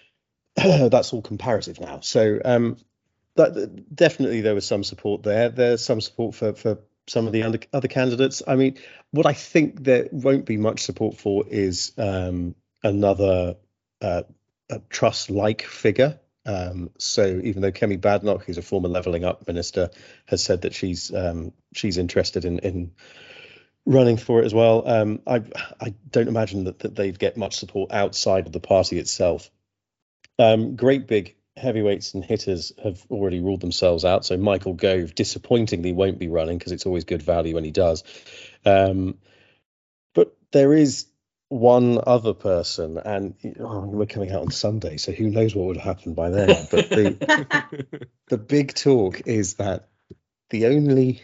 that's 0.55 1.13
all 1.13 1.21
comparative 1.21 1.79
now. 1.79 2.01
So 2.01 2.39
um, 2.43 2.77
that 3.35 3.95
definitely 3.95 4.41
there 4.41 4.55
was 4.55 4.67
some 4.67 4.83
support 4.83 5.23
there. 5.23 5.49
There's 5.49 5.83
some 5.83 6.01
support 6.01 6.35
for 6.35 6.53
for 6.53 6.79
some 7.07 7.27
of 7.27 7.33
the 7.33 7.43
other, 7.43 7.59
other 7.73 7.87
candidates. 7.87 8.41
I 8.47 8.55
mean, 8.55 8.77
what 9.11 9.25
I 9.25 9.33
think 9.33 9.83
there 9.83 10.07
won't 10.11 10.45
be 10.45 10.57
much 10.57 10.81
support 10.81 11.17
for 11.17 11.43
is 11.47 11.91
um, 11.97 12.55
another 12.83 13.55
uh, 14.01 14.23
Truss-like 14.89 15.63
figure. 15.63 16.19
Um, 16.45 16.89
so 16.97 17.41
even 17.43 17.61
though 17.61 17.71
Kemi 17.71 17.99
Badenoch, 17.99 18.43
who's 18.43 18.57
a 18.57 18.61
former 18.61 18.89
levelling 18.89 19.23
up 19.23 19.47
minister, 19.47 19.89
has 20.25 20.43
said 20.43 20.63
that 20.63 20.73
she's 20.73 21.13
um, 21.13 21.53
she's 21.73 21.97
interested 21.97 22.45
in 22.45 22.59
in 22.59 22.91
running 23.85 24.17
for 24.17 24.41
it 24.41 24.45
as 24.45 24.53
well, 24.53 24.87
um, 24.87 25.21
I 25.25 25.41
I 25.79 25.93
don't 26.09 26.27
imagine 26.27 26.65
that, 26.65 26.79
that 26.79 26.95
they'd 26.95 27.17
get 27.17 27.37
much 27.37 27.57
support 27.57 27.91
outside 27.91 28.45
of 28.45 28.51
the 28.53 28.59
party 28.59 28.99
itself. 28.99 29.49
Um, 30.39 30.75
great 30.75 31.07
big 31.07 31.35
heavyweights 31.55 32.13
and 32.13 32.25
hitters 32.25 32.73
have 32.83 33.05
already 33.11 33.39
ruled 33.39 33.61
themselves 33.61 34.03
out. 34.03 34.25
So 34.25 34.37
Michael 34.37 34.73
Gove 34.73 35.13
disappointingly 35.13 35.93
won't 35.93 36.17
be 36.17 36.27
running 36.27 36.57
because 36.57 36.71
it's 36.71 36.85
always 36.85 37.03
good 37.03 37.21
value 37.21 37.53
when 37.53 37.63
he 37.63 37.71
does. 37.71 38.03
Um, 38.65 39.19
but 40.15 40.35
there 40.51 40.73
is 40.73 41.05
one 41.53 41.99
other 42.05 42.33
person, 42.33 42.97
and 42.97 43.35
oh, 43.59 43.81
we're 43.81 44.07
coming 44.07 44.31
out 44.31 44.41
on 44.41 44.51
Sunday, 44.51 44.97
so 44.97 45.11
who 45.11 45.29
knows 45.29 45.53
what 45.53 45.67
would 45.67 45.77
happen 45.77 46.15
by 46.15 46.29
then. 46.29 46.67
But 46.71 46.89
the 46.89 48.07
the 48.27 48.37
big 48.37 48.73
talk 48.73 49.27
is 49.27 49.55
that 49.55 49.87
the 50.49 50.65
only 50.65 51.21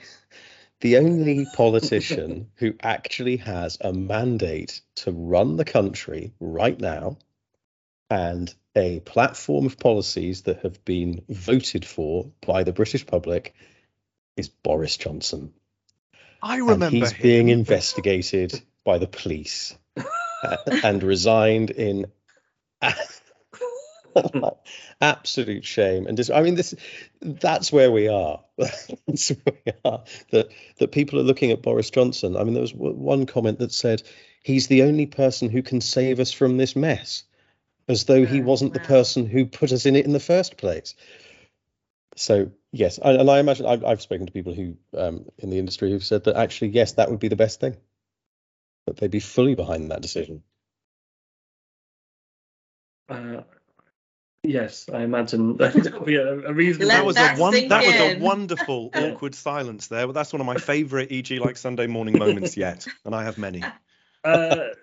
the 0.81 0.98
only 0.98 1.48
politician 1.55 2.51
who 2.55 2.75
actually 2.81 3.38
has 3.38 3.79
a 3.81 3.91
mandate 3.91 4.81
to 4.95 5.12
run 5.12 5.57
the 5.57 5.65
country 5.65 6.33
right 6.39 6.79
now 6.79 7.17
and 8.12 8.53
a 8.75 9.00
platform 9.00 9.65
of 9.65 9.79
policies 9.79 10.43
that 10.43 10.62
have 10.62 10.86
been 10.86 11.24
voted 11.27 11.86
for 11.86 12.31
by 12.45 12.63
the 12.63 12.71
British 12.71 13.05
public 13.05 13.55
is 14.38 14.48
Boris 14.48 14.95
Johnson. 14.95 15.53
I 16.41 16.57
remember 16.57 16.86
and 16.86 16.95
he's 16.95 17.12
him. 17.12 17.24
being 17.24 17.50
investigated 17.50 18.62
by 18.86 19.00
the 19.00 19.07
police. 19.07 19.75
and 20.84 21.03
resigned 21.03 21.72
in 21.72 22.08
absolute 25.01 25.65
shame. 25.65 26.08
And 26.08 26.17
dis- 26.17 26.29
I 26.29 26.41
mean 26.41 26.55
this 26.55 26.75
that's 27.22 27.72
where 27.72 27.91
we 27.91 28.08
are. 28.08 28.41
That's 29.08 29.29
where 29.29 29.55
we 29.65 29.72
are. 29.86 30.03
That 30.31 30.50
that 30.77 30.91
people 30.91 31.19
are 31.19 31.24
looking 31.24 31.51
at 31.51 31.62
Boris 31.62 31.89
Johnson. 31.89 32.36
I 32.36 32.43
mean 32.43 32.53
there 32.53 32.62
was 32.62 32.74
one 32.74 33.25
comment 33.25 33.60
that 33.60 33.72
said 33.72 34.03
he's 34.43 34.67
the 34.67 34.84
only 34.84 35.05
person 35.05 35.50
who 35.50 35.62
can 35.62 35.81
save 35.81 36.19
us 36.19 36.31
from 36.31 36.58
this 36.58 36.75
mess 36.75 37.24
as 37.88 38.05
though 38.05 38.25
he 38.25 38.39
Oh, 38.39 38.43
wasn't 38.43 38.74
the 38.74 38.79
person 38.79 39.25
who 39.25 39.46
put 39.46 39.72
us 39.72 39.86
in 39.86 39.96
it 39.96 40.05
in 40.05 40.13
the 40.13 40.19
first 40.19 40.58
place. 40.58 40.96
So 42.15 42.51
yes, 42.72 43.00
and, 43.00 43.22
and 43.22 43.29
I 43.29 43.39
imagine 43.39 43.65
I've, 43.65 43.84
I've 43.84 44.01
spoken 44.01 44.25
to 44.25 44.34
people 44.34 44.53
who 44.53 44.77
um, 44.98 45.25
in 45.38 45.50
the 45.50 45.60
industry 45.60 45.91
who've 45.91 46.03
said 46.03 46.25
that 46.25 46.36
actually 46.36 46.69
yes, 46.69 46.93
that 46.93 47.10
would 47.10 47.19
be 47.19 47.29
the 47.29 47.36
best 47.36 47.60
thing. 47.60 47.77
That 48.89 48.98
they'd 48.98 49.12
be 49.12 49.19
fully 49.19 49.53
behind 49.53 49.91
that 49.91 50.01
decision. 50.01 50.41
Uh, 53.08 53.41
yes, 54.43 54.89
I 54.91 55.03
imagine 55.03 55.58
that 55.58 55.75
would 55.75 56.05
be 56.05 56.15
a, 56.15 56.50
a 56.50 56.53
reasonable. 56.53 56.88
Let 56.88 56.96
that 56.96 57.05
was 57.05 57.15
that 57.17 57.38
a 57.38 57.41
one, 57.41 57.67
that 57.67 57.86
was 57.86 57.96
a 57.96 58.19
wonderful 58.19 58.89
awkward 58.96 59.36
silence 59.36 59.88
there. 59.88 60.08
But 60.08 60.13
that's 60.13 60.34
one 60.34 60.41
of 60.41 60.48
my 60.48 60.58
favourite 60.58 61.12
EG 61.12 61.39
like 61.39 61.58
Sunday 61.58 61.86
morning 61.86 62.17
moments 62.17 62.58
yet, 62.58 62.88
and 63.05 63.13
I 63.13 63.24
have 63.24 63.38
many. 63.38 63.63
Uh, 64.22 64.74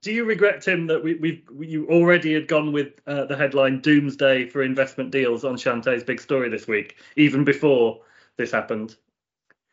do 0.00 0.10
you 0.10 0.24
regret, 0.24 0.62
Tim, 0.62 0.86
that 0.86 1.04
we, 1.04 1.16
we've 1.16 1.42
you 1.60 1.86
already 1.90 2.32
had 2.32 2.48
gone 2.48 2.72
with 2.72 2.94
uh, 3.06 3.26
the 3.26 3.36
headline 3.36 3.82
"Doomsday 3.82 4.46
for 4.46 4.62
investment 4.62 5.10
deals" 5.10 5.44
on 5.44 5.56
Shantae's 5.56 6.02
big 6.02 6.18
story 6.18 6.48
this 6.48 6.66
week, 6.66 6.96
even 7.14 7.44
before 7.44 8.00
this 8.38 8.50
happened? 8.50 8.96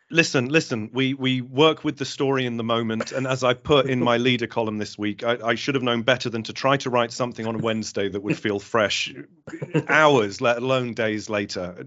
Listen, 0.10 0.48
listen. 0.48 0.90
We 0.94 1.14
we 1.14 1.42
work 1.42 1.84
with 1.84 1.98
the 1.98 2.06
story 2.06 2.46
in 2.46 2.56
the 2.56 2.64
moment, 2.64 3.12
and 3.12 3.28
as 3.28 3.44
I 3.44 3.54
put 3.54 3.90
in 3.90 4.00
my 4.00 4.16
leader 4.28 4.48
column 4.48 4.78
this 4.78 4.98
week, 4.98 5.24
I, 5.24 5.38
I 5.44 5.56
should 5.56 5.76
have 5.76 5.84
known 5.84 6.04
better 6.04 6.30
than 6.30 6.44
to 6.44 6.54
try 6.54 6.78
to 6.78 6.90
write 6.90 7.12
something 7.12 7.46
on 7.46 7.56
a 7.56 7.58
Wednesday 7.58 8.08
that 8.08 8.22
would 8.22 8.38
feel 8.38 8.60
fresh, 8.60 9.14
hours, 9.90 10.40
let 10.40 10.58
alone 10.58 10.94
days 10.94 11.30
later. 11.30 11.86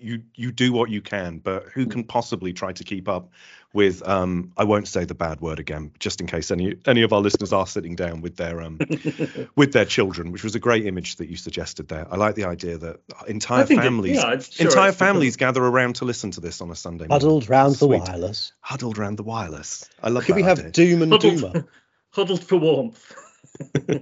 You 0.00 0.22
you 0.34 0.50
do 0.52 0.72
what 0.72 0.88
you 0.90 1.02
can, 1.02 1.38
but 1.38 1.64
who 1.74 1.86
can 1.86 2.04
possibly 2.04 2.52
try 2.52 2.72
to 2.72 2.84
keep 2.84 3.08
up 3.08 3.30
with? 3.72 4.06
Um, 4.08 4.52
I 4.56 4.64
won't 4.64 4.88
say 4.88 5.04
the 5.04 5.14
bad 5.14 5.40
word 5.40 5.58
again, 5.58 5.92
just 5.98 6.20
in 6.20 6.26
case 6.26 6.50
any 6.50 6.76
any 6.86 7.02
of 7.02 7.12
our 7.12 7.20
listeners 7.20 7.52
are 7.52 7.66
sitting 7.66 7.96
down 7.96 8.20
with 8.22 8.36
their 8.36 8.62
um 8.62 8.78
with 9.56 9.72
their 9.72 9.84
children, 9.84 10.32
which 10.32 10.42
was 10.42 10.54
a 10.54 10.58
great 10.58 10.86
image 10.86 11.16
that 11.16 11.28
you 11.28 11.36
suggested 11.36 11.88
there. 11.88 12.06
I 12.10 12.16
like 12.16 12.34
the 12.34 12.44
idea 12.44 12.78
that 12.78 13.00
entire 13.28 13.62
I 13.62 13.66
think 13.66 13.80
it- 13.80 13.84
families 13.84 14.16
yeah, 14.16 14.22
I'm 14.24 14.40
sure 14.40 14.66
entire 14.66 14.88
it's 14.88 14.96
because- 14.96 14.96
families 14.96 15.36
gather 15.36 15.62
around 15.62 15.96
to 15.96 16.04
listen 16.06 16.30
to 16.32 16.40
this 16.40 16.60
on 16.60 16.70
a 16.70 16.74
Sunday 16.76 17.06
morning. 17.06 17.20
Huddled 17.26 17.48
round 17.50 17.74
the 17.76 17.86
wireless. 17.88 18.52
Huddled 18.60 18.96
round 18.98 19.18
the 19.18 19.22
wireless. 19.22 19.88
I 20.02 20.08
love 20.08 20.24
Could 20.24 20.32
that 20.32 20.36
we 20.36 20.42
have 20.44 20.58
idea. 20.60 20.70
Doom 20.70 21.02
and 21.02 21.12
Huddled, 21.12 21.34
Doomer? 21.34 21.66
huddled 22.10 22.42
for 22.44 22.56
warmth. 22.56 23.14
Uh, 23.60 23.98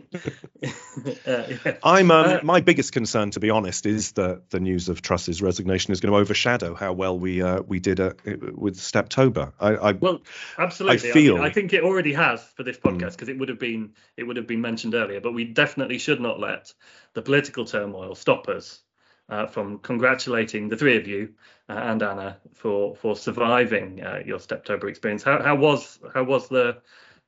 yeah. 1.05 1.77
I'm 1.83 2.11
um, 2.11 2.27
Uh, 2.27 2.41
my 2.43 2.61
biggest 2.61 2.93
concern, 2.93 3.31
to 3.33 3.41
be 3.41 3.51
honest, 3.51 3.87
is 3.87 4.13
that 4.13 4.51
the 4.51 4.61
news 4.61 4.89
of 4.89 5.03
Truss's 5.03 5.41
resignation 5.43 5.93
is 5.93 6.01
going 6.01 6.13
to 6.13 6.19
overshadow 6.19 6.75
how 6.75 6.93
well 6.93 7.19
we 7.19 7.43
uh, 7.43 7.63
we 7.63 7.81
did 7.81 8.01
uh, 8.01 8.15
with 8.55 8.77
Steptober. 8.77 9.53
I, 9.61 9.77
I 9.77 9.93
Well, 10.01 10.21
absolutely. 10.59 11.11
I, 11.13 11.15
feel- 11.15 11.35
mean, 11.37 11.45
I 11.45 11.51
think 11.51 11.73
it 11.73 11.83
already 11.85 12.13
has 12.15 12.43
for 12.57 12.63
this 12.65 12.79
Mm. 12.79 13.01
podcast 13.01 13.13
because 13.13 13.29
it 13.29 13.39
would 13.39 13.49
have 13.49 13.59
been 13.59 13.95
it 14.17 14.25
would 14.25 14.37
have 14.37 14.47
been 14.47 14.61
mentioned 14.61 14.95
earlier. 14.95 15.21
But 15.21 15.35
we 15.35 15.45
definitely 15.45 15.99
should 15.99 16.21
not 16.21 16.41
let 16.41 16.73
the 17.15 17.23
political 17.23 17.65
turmoil 17.65 18.15
stop 18.15 18.49
us 18.49 18.83
uh, 19.29 19.47
from 19.47 19.79
congratulating 19.79 20.69
the 20.69 20.77
three 20.77 20.97
of 20.97 21.07
you 21.07 21.35
uh, 21.69 21.73
and 21.73 22.03
Anna 22.03 22.39
for 22.55 22.95
for 22.97 23.17
surviving 23.17 24.03
uh, 24.03 24.23
your 24.25 24.39
Steptober 24.39 24.89
experience. 24.89 25.23
How 25.23 25.43
how 25.43 25.57
was 25.57 25.99
how 26.15 26.25
was 26.25 26.49
the 26.49 26.83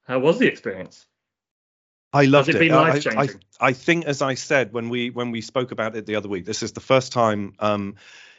how 0.06 0.18
was 0.20 0.38
the 0.38 0.46
experience? 0.48 1.06
I 2.12 2.24
loved 2.24 2.48
it 2.48 2.56
it. 2.56 2.58
been 2.58 2.72
I- 2.72 3.00
I? 3.16 3.28
I 3.60 3.72
think, 3.72 4.06
as 4.06 4.22
I 4.22 4.34
said 4.34 4.72
when 4.72 4.88
we 4.88 5.10
when 5.10 5.30
we 5.30 5.40
spoke 5.40 5.70
about 5.70 5.96
it 5.96 6.06
the 6.06 6.16
other 6.16 6.28
week, 6.28 6.44
this 6.44 6.62
is 6.62 6.72
the 6.72 6.80
first 6.80 7.12
time. 7.12 7.54
Um, 7.58 7.96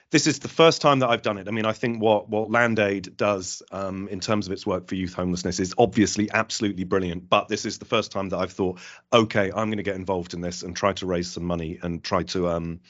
this 0.10 0.28
is 0.28 0.40
the 0.40 0.50
first 0.50 0.82
time 0.82 1.00
that 1.00 1.10
I've 1.10 1.22
done 1.22 1.38
it. 1.38 1.48
I 1.48 1.52
mean, 1.52 1.66
I 1.66 1.72
think 1.72 2.02
what 2.02 2.28
what 2.30 2.52
Land 2.52 2.80
Aid 2.80 3.16
does 3.16 3.64
um, 3.72 4.10
in 4.10 4.20
terms 4.20 4.46
of 4.46 4.52
its 4.52 4.66
work 4.66 4.88
for 4.88 4.96
youth 4.96 5.14
homelessness 5.14 5.60
is 5.60 5.74
obviously 5.78 6.30
absolutely 6.30 6.84
brilliant. 6.84 7.30
But 7.30 7.48
this 7.48 7.66
is 7.66 7.80
the 7.80 7.86
first 7.86 8.12
time 8.12 8.30
that 8.30 8.38
I've 8.38 8.52
thought, 8.52 8.80
okay, 9.14 9.52
I'm 9.56 9.68
going 9.68 9.78
to 9.78 9.84
get 9.84 9.96
involved 9.96 10.34
in 10.34 10.42
this 10.42 10.64
and 10.64 10.76
try 10.76 10.92
to 10.94 11.06
raise 11.06 11.32
some 11.32 11.46
money 11.46 11.80
and 11.82 12.04
try 12.04 12.24
to 12.24 12.50
um, 12.50 12.82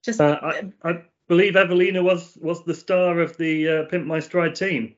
just 0.04 0.20
Uh, 0.22 0.40
I, 0.42 0.72
I 0.84 1.02
believe 1.32 1.56
Evelina 1.56 2.04
was 2.04 2.38
was 2.42 2.66
the 2.66 2.76
star 2.76 3.22
of 3.22 3.38
the 3.38 3.70
uh, 3.70 3.84
Pimp 3.86 4.06
My 4.06 4.20
Stride 4.20 4.54
team. 4.54 4.96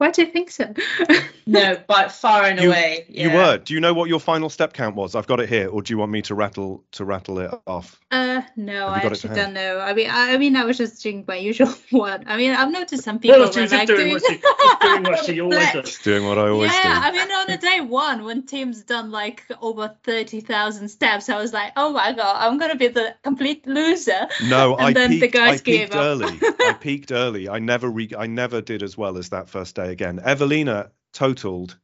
Why 0.00 0.10
do 0.10 0.22
you 0.22 0.28
think 0.28 0.50
so? 0.50 0.72
no 1.46 1.76
by 1.86 2.08
far 2.08 2.44
and 2.44 2.58
You- 2.58 2.70
away 2.70 3.04
You 3.08 3.30
were. 3.30 3.58
Do 3.58 3.74
you 3.74 3.80
know 3.80 3.92
what 3.92 4.08
your 4.08 4.18
final 4.18 4.48
step 4.48 4.72
count 4.72 4.96
was? 4.96 5.14
I've 5.14 5.26
got 5.26 5.40
it 5.40 5.48
here, 5.50 5.68
or 5.68 5.82
do 5.82 5.92
you 5.92 5.98
want 5.98 6.10
me 6.10 6.22
to 6.22 6.34
rattle 6.34 6.82
to 6.92 7.04
rattle 7.04 7.38
it 7.38 7.50
off? 7.66 8.00
Uh, 8.10 8.40
no, 8.56 8.86
I 8.86 8.96
you 8.96 9.02
got 9.02 9.12
it 9.12 9.16
to 9.16 9.28
actually 9.28 9.42
don't 9.42 9.52
know. 9.54 9.78
I 9.78 9.92
mean, 9.92 10.08
I, 10.10 10.32
I 10.34 10.38
mean, 10.38 10.56
I 10.56 10.64
was 10.64 10.78
just 10.78 11.02
doing 11.02 11.24
my 11.28 11.36
usual 11.36 11.68
one. 11.90 12.24
I 12.26 12.38
mean, 12.38 12.52
I've 12.52 12.72
noticed 12.72 13.04
some 13.04 13.18
people 13.18 13.40
Well, 13.40 13.52
she 13.52 13.58
were 13.60 13.64
was 13.64 13.72
like 13.72 13.86
doing 13.88 14.00
doing, 14.00 14.12
what 14.14 14.22
she, 14.26 14.40
doing 14.88 15.02
what 15.02 15.24
she 15.26 15.40
always 15.42 15.70
Flex. 15.70 15.72
does. 15.90 15.98
Doing 15.98 16.26
what 16.26 16.38
I 16.38 16.48
always 16.48 16.72
yeah, 16.72 16.82
do. 16.82 17.06
I 17.06 17.12
mean, 17.12 17.30
on 17.30 17.50
a 17.50 17.58
day 17.58 17.80
one, 17.82 18.24
when 18.24 18.46
Tim's 18.46 18.82
done 18.82 19.10
like 19.10 19.44
over 19.60 19.94
30,000 20.04 20.88
steps, 20.88 21.28
I 21.28 21.36
was 21.38 21.52
like, 21.52 21.72
oh 21.76 21.92
my 21.92 22.12
God, 22.14 22.36
I'm 22.38 22.56
going 22.58 22.70
to 22.70 22.76
be 22.78 22.88
the 22.88 23.14
complete 23.22 23.66
loser. 23.66 24.28
No, 24.48 24.76
And 24.76 24.86
I 24.86 24.92
then 24.94 25.10
the 25.10 25.20
peaked, 25.20 25.34
guys 25.34 25.60
I 25.60 25.62
gave 25.62 25.80
peaked 25.90 25.94
up. 25.94 26.00
early. 26.02 26.38
I 26.42 26.72
peaked 26.80 27.12
early. 27.12 27.48
I 27.48 27.58
never 27.58 27.88
re- 27.88 28.14
I 28.18 28.26
never 28.26 28.60
did 28.60 28.82
as 28.82 28.96
well 28.96 29.18
as 29.18 29.28
that 29.28 29.48
first 29.48 29.74
day 29.76 29.89
again. 29.90 30.20
Evelina 30.20 30.90
totaled 31.12 31.76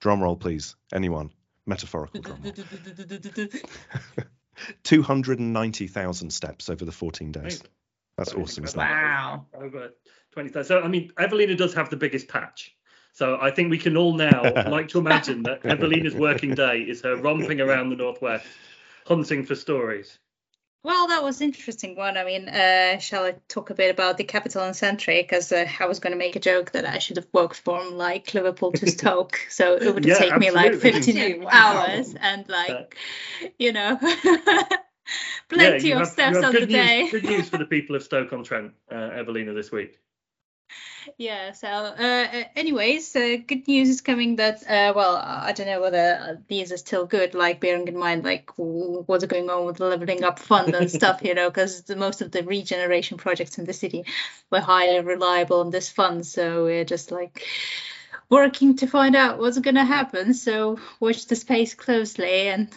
drum 0.00 0.22
roll 0.22 0.36
please. 0.36 0.76
Anyone. 0.92 1.30
Metaphorical 1.66 2.20
drum 2.20 2.42
roll. 2.42 2.52
290,000 4.82 6.30
steps 6.32 6.68
over 6.68 6.84
the 6.84 6.92
14 6.92 7.32
days. 7.32 7.42
Amazing. 7.42 7.66
That's 8.16 8.32
Very 8.32 8.42
awesome, 8.42 8.64
isn't 8.64 8.78
Wow. 8.78 9.46
Over 9.54 9.90
20,000. 10.32 10.64
So, 10.64 10.80
I 10.80 10.88
mean, 10.88 11.12
Evelina 11.18 11.54
does 11.54 11.74
have 11.74 11.88
the 11.88 11.96
biggest 11.96 12.26
patch. 12.26 12.74
So 13.12 13.38
I 13.40 13.50
think 13.50 13.70
we 13.70 13.78
can 13.78 13.96
all 13.96 14.14
now 14.14 14.42
like 14.68 14.88
to 14.88 14.98
imagine 14.98 15.42
that 15.44 15.64
Evelina's 15.64 16.14
working 16.14 16.54
day 16.54 16.80
is 16.80 17.02
her 17.02 17.16
romping 17.16 17.60
around 17.60 17.90
the 17.90 17.96
Northwest, 17.96 18.46
hunting 19.06 19.44
for 19.44 19.54
stories. 19.54 20.18
Well, 20.84 21.08
that 21.08 21.22
was 21.24 21.40
interesting 21.40 21.96
one. 21.96 22.16
I 22.16 22.24
mean, 22.24 22.48
uh, 22.48 22.98
shall 22.98 23.24
I 23.24 23.34
talk 23.48 23.70
a 23.70 23.74
bit 23.74 23.90
about 23.90 24.16
the 24.16 24.24
Capital 24.24 24.62
and 24.62 24.74
Centric? 24.76 25.28
Because 25.28 25.50
uh, 25.52 25.66
I 25.80 25.86
was 25.86 25.98
going 25.98 26.12
to 26.12 26.18
make 26.18 26.36
a 26.36 26.40
joke 26.40 26.70
that 26.72 26.86
I 26.86 26.98
should 26.98 27.16
have 27.16 27.26
walked 27.32 27.56
from 27.60 27.96
like 27.96 28.32
Liverpool 28.32 28.72
to 28.72 28.86
Stoke, 28.90 29.38
so 29.50 29.74
it 29.74 29.92
would 29.92 30.06
Yeah, 30.06 30.18
take 30.18 30.38
me 30.38 30.50
like 30.50 30.74
15 30.74 31.42
Wow. 31.42 31.50
hours 31.50 32.14
and 32.20 32.48
like, 32.48 32.96
you 33.58 33.72
know, 33.72 33.98
plenty 35.48 35.88
you 35.88 35.94
of 35.94 36.00
have- 36.00 36.08
steps 36.08 36.36
on 36.36 36.52
the 36.54 36.60
good 36.60 36.68
day. 36.68 37.08
Good 37.10 37.24
news 37.24 37.48
for 37.48 37.58
the 37.58 37.66
people 37.76 37.96
of 37.96 38.02
Stoke 38.02 38.32
on 38.32 38.44
Trent, 38.44 38.72
uh, 38.90 38.94
Evelina, 38.94 39.52
this 39.54 39.72
week. 39.72 39.98
Yeah 41.16 41.52
so 41.52 41.68
uh, 41.68 42.44
anyways 42.54 43.14
uh, 43.16 43.36
good 43.46 43.66
news 43.66 43.88
is 43.88 44.00
coming 44.00 44.36
that 44.36 44.62
uh, 44.68 44.92
well 44.94 45.16
i 45.16 45.52
don't 45.52 45.66
know 45.66 45.80
whether 45.80 46.40
these 46.48 46.72
are 46.72 46.76
still 46.76 47.06
good 47.06 47.34
like 47.34 47.60
bearing 47.60 47.88
in 47.88 47.96
mind 47.96 48.24
like 48.24 48.50
what's 48.56 49.24
going 49.24 49.48
on 49.48 49.64
with 49.64 49.76
the 49.76 49.84
leveling 49.84 50.24
up 50.24 50.38
fund 50.38 50.74
and 50.74 50.90
stuff 50.98 51.22
you 51.22 51.34
know 51.34 51.48
because 51.48 51.88
most 51.96 52.20
of 52.20 52.30
the 52.30 52.42
regeneration 52.42 53.16
projects 53.16 53.58
in 53.58 53.64
the 53.64 53.72
city 53.72 54.04
were 54.50 54.60
highly 54.60 55.00
reliable 55.00 55.60
on 55.60 55.70
this 55.70 55.88
fund 55.88 56.26
so 56.26 56.64
we're 56.64 56.84
just 56.84 57.10
like 57.10 57.46
working 58.30 58.76
to 58.76 58.86
find 58.86 59.16
out 59.16 59.38
what's 59.38 59.58
going 59.58 59.74
to 59.74 59.84
happen 59.84 60.34
so 60.34 60.78
watch 61.00 61.26
the 61.26 61.36
space 61.36 61.74
closely 61.74 62.48
and 62.48 62.68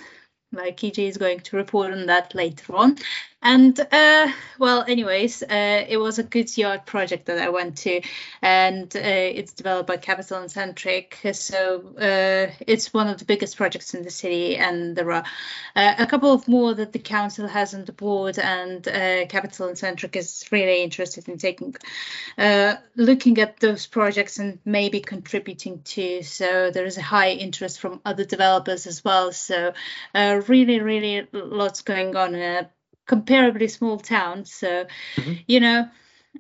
like 0.54 0.84
EG 0.84 1.00
is 1.00 1.18
going 1.18 1.40
to 1.40 1.56
report 1.56 1.92
on 1.92 2.08
that 2.08 2.36
later 2.36 2.76
on. 2.76 2.98
And 3.44 3.80
uh, 3.80 4.32
well, 4.60 4.86
anyways, 4.88 5.42
uh, 5.42 5.86
it 5.90 5.98
was 5.98 6.20
a 6.20 6.24
goods 6.24 6.60
yard 6.60 6.86
project 6.86 7.26
that 7.26 7.40
I 7.40 7.50
went 7.50 7.78
to, 7.80 8.02
and 8.44 8.96
uh, 8.96 9.00
it's 9.00 9.54
developed 9.54 9.88
by 9.88 9.98
Capital 9.98 10.38
and 10.38 10.52
Centric. 10.52 11.18
So 11.34 11.96
uh, 11.98 12.54
it's 12.68 12.94
one 12.94 13.08
of 13.08 13.18
the 13.18 13.26
biggest 13.26 13.58
projects 13.58 13.96
in 13.96 14.04
the 14.04 14.12
city, 14.12 14.58
and 14.58 14.96
there 14.96 15.12
are 15.12 15.24
uh, 15.76 15.96
a 15.98 16.06
couple 16.06 16.32
of 16.32 16.48
more 16.48 16.76
that 16.76 16.94
the 16.94 17.00
council 17.00 17.48
has 17.48 17.74
on 17.74 17.86
the 17.86 17.94
board, 17.94 18.38
and 18.38 18.88
uh, 18.88 19.26
Capital 19.26 19.70
and 19.70 19.78
Centric 19.78 20.16
is 20.16 20.46
really 20.52 20.84
interested 20.84 21.28
in 21.28 21.40
taking, 21.40 21.76
looking 22.96 23.40
at 23.40 23.60
those 23.60 23.88
projects 23.88 24.38
and 24.38 24.60
maybe 24.66 25.00
contributing 25.00 25.82
to. 25.84 26.22
So 26.22 26.70
there 26.70 26.86
is 26.86 26.98
a 26.98 27.02
high 27.02 27.32
interest 27.32 27.80
from 27.80 28.02
other 28.06 28.24
developers 28.24 28.86
as 28.86 29.04
well. 29.04 29.32
So 29.32 29.74
really, 30.14 30.80
really 30.80 31.28
lots 31.32 31.82
going 31.82 32.16
on 32.16 32.36
comparably 33.08 33.70
small 33.70 33.98
town. 33.98 34.46
So, 34.46 34.86
mm-hmm. 35.16 35.34
you 35.48 35.60
know, 35.60 35.90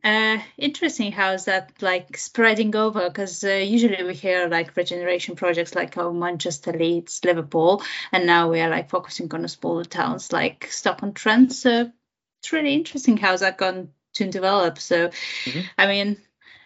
uh, 0.04 0.38
interesting 0.58 1.12
how 1.12 1.34
is 1.34 1.46
that 1.46 1.74
like 1.82 2.18
spreading 2.18 2.76
over 2.76 3.10
because 3.10 3.44
uh, 3.44 3.50
usually 3.50 4.04
we 4.04 4.14
hear 4.14 4.48
like 4.48 4.76
regeneration 4.78 5.36
projects 5.36 5.76
like 5.76 5.98
oh 5.98 6.14
manchester 6.14 6.72
leeds 6.72 7.20
liverpool 7.26 7.84
and 8.12 8.26
now 8.26 8.50
we 8.50 8.62
are 8.62 8.70
like 8.70 8.90
focusing 8.90 9.32
on 9.34 9.42
the 9.42 9.48
smaller 9.50 9.84
towns 9.84 10.32
like 10.32 10.68
stoke-on-trent 10.72 11.52
so 11.52 11.92
it's 12.40 12.54
really 12.54 12.74
interesting 12.74 13.18
how's 13.18 13.42
that 13.42 13.58
gone 13.58 13.90
to 14.14 14.30
develop 14.30 14.80
so 14.80 15.10
mm-hmm. 15.10 15.60
i 15.78 15.88
mean 15.88 16.18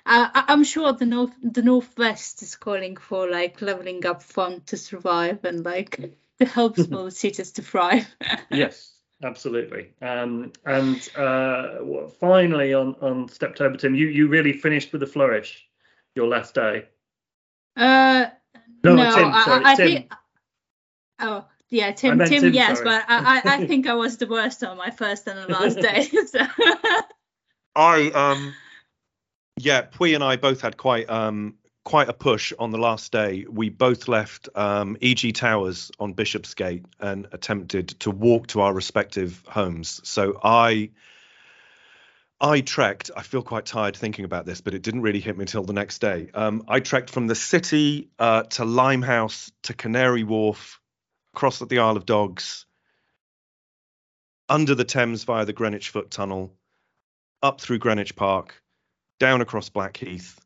I, 0.05 0.45
i'm 0.47 0.63
sure 0.63 0.93
the 0.93 1.07
north 1.07 1.33
the 1.41 1.63
northwest 1.63 2.43
is 2.43 2.55
calling 2.55 2.95
for 2.95 3.29
like 3.29 3.59
leveling 3.61 4.05
up 4.05 4.21
fund 4.21 4.67
to 4.67 4.77
survive 4.77 5.43
and 5.45 5.65
like 5.65 6.15
to 6.39 6.45
help 6.45 6.77
small 6.77 7.09
cities 7.09 7.53
to 7.53 7.63
thrive 7.63 8.07
yes 8.51 8.94
absolutely. 9.25 9.89
Um, 10.01 10.53
and 10.65 11.09
uh, 11.15 11.79
finally, 12.19 12.73
on 12.73 12.95
on 13.01 13.27
Steptober, 13.27 13.77
Tim, 13.77 13.95
you 13.95 14.07
you 14.07 14.27
really 14.27 14.53
finished 14.53 14.93
with 14.93 15.03
a 15.03 15.07
flourish. 15.07 15.67
Your 16.15 16.27
last 16.27 16.55
day. 16.55 16.85
Uh, 17.75 18.27
no, 18.85 18.95
no 18.95 19.03
Tim, 19.03 19.33
sorry, 19.33 19.65
I, 19.65 19.71
I 19.71 19.75
Tim. 19.75 19.87
think. 19.87 20.13
Oh 21.19 21.45
yeah, 21.69 21.91
Tim. 21.91 22.19
Tim, 22.19 22.27
Tim, 22.27 22.53
yes, 22.53 22.77
sorry. 22.77 22.85
but 22.85 23.05
I, 23.09 23.41
I 23.43 23.65
think 23.67 23.87
I 23.87 23.95
was 23.95 24.17
the 24.17 24.27
worst 24.27 24.63
on 24.63 24.77
my 24.77 24.91
first 24.91 25.27
and 25.27 25.37
the 25.37 25.53
last 25.53 25.79
day. 25.79 26.07
So. 26.27 26.39
I 27.75 28.09
um, 28.11 28.53
yeah, 29.57 29.81
Pui 29.81 30.15
and 30.15 30.23
I 30.23 30.37
both 30.37 30.61
had 30.61 30.77
quite 30.77 31.09
um 31.09 31.55
quite 31.85 32.09
a 32.09 32.13
push 32.13 32.51
on 32.59 32.71
the 32.71 32.77
last 32.77 33.11
day. 33.11 33.45
We 33.47 33.69
both 33.69 34.09
left 34.09 34.49
um, 34.55 34.97
EG 35.01 35.35
Towers 35.35 35.91
on 35.99 36.13
Bishopsgate 36.13 36.83
and 36.99 37.27
attempted 37.31 37.89
to 38.01 38.11
walk 38.11 38.47
to 38.47 38.61
our 38.61 38.73
respective 38.73 39.41
homes. 39.47 40.01
So 40.03 40.37
I 40.43 40.89
I 42.41 42.59
trekked. 42.59 43.11
I 43.15 43.21
feel 43.21 43.41
quite 43.41 43.65
tired 43.65 43.95
thinking 43.95 44.25
about 44.25 44.45
this, 44.45 44.59
but 44.59 44.73
it 44.73 44.81
didn't 44.81 45.03
really 45.03 45.21
hit 45.21 45.37
me 45.37 45.43
until 45.43 45.63
the 45.63 45.73
next 45.73 45.99
day. 45.99 46.29
Um, 46.33 46.65
I 46.67 46.81
trekked 46.81 47.09
from 47.09 47.27
the 47.27 47.35
city 47.35 48.09
uh, 48.19 48.43
to 48.43 48.65
Limehouse 48.65 49.51
to 49.63 49.73
Canary 49.73 50.23
Wharf, 50.23 50.81
across 51.33 51.59
the 51.59 51.79
Isle 51.79 51.95
of 51.95 52.05
Dogs, 52.05 52.65
under 54.49 54.75
the 54.75 54.83
Thames 54.83 55.23
via 55.23 55.45
the 55.45 55.53
Greenwich 55.53 55.89
Foot 55.89 56.11
Tunnel, 56.11 56.53
up 57.41 57.61
through 57.61 57.79
Greenwich 57.79 58.15
Park, 58.15 58.61
down 59.17 59.39
across 59.39 59.69
Blackheath, 59.69 60.44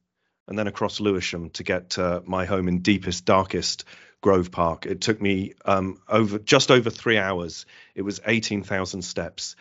and 0.49 0.57
then 0.57 0.67
across 0.67 0.99
Lewisham 0.99 1.51
to 1.51 1.63
get 1.63 1.91
to 1.91 2.23
my 2.25 2.45
home 2.45 2.67
in 2.67 2.79
deepest, 2.79 3.23
darkest 3.23 3.85
Grove 4.21 4.51
Park. 4.51 4.85
It 4.85 4.99
took 4.99 5.21
me 5.21 5.53
um, 5.63 6.01
over 6.09 6.39
just 6.39 6.71
over 6.71 6.89
three 6.89 7.17
hours. 7.17 7.65
It 7.95 8.01
was 8.01 8.19
18,000 8.25 9.03
steps, 9.03 9.55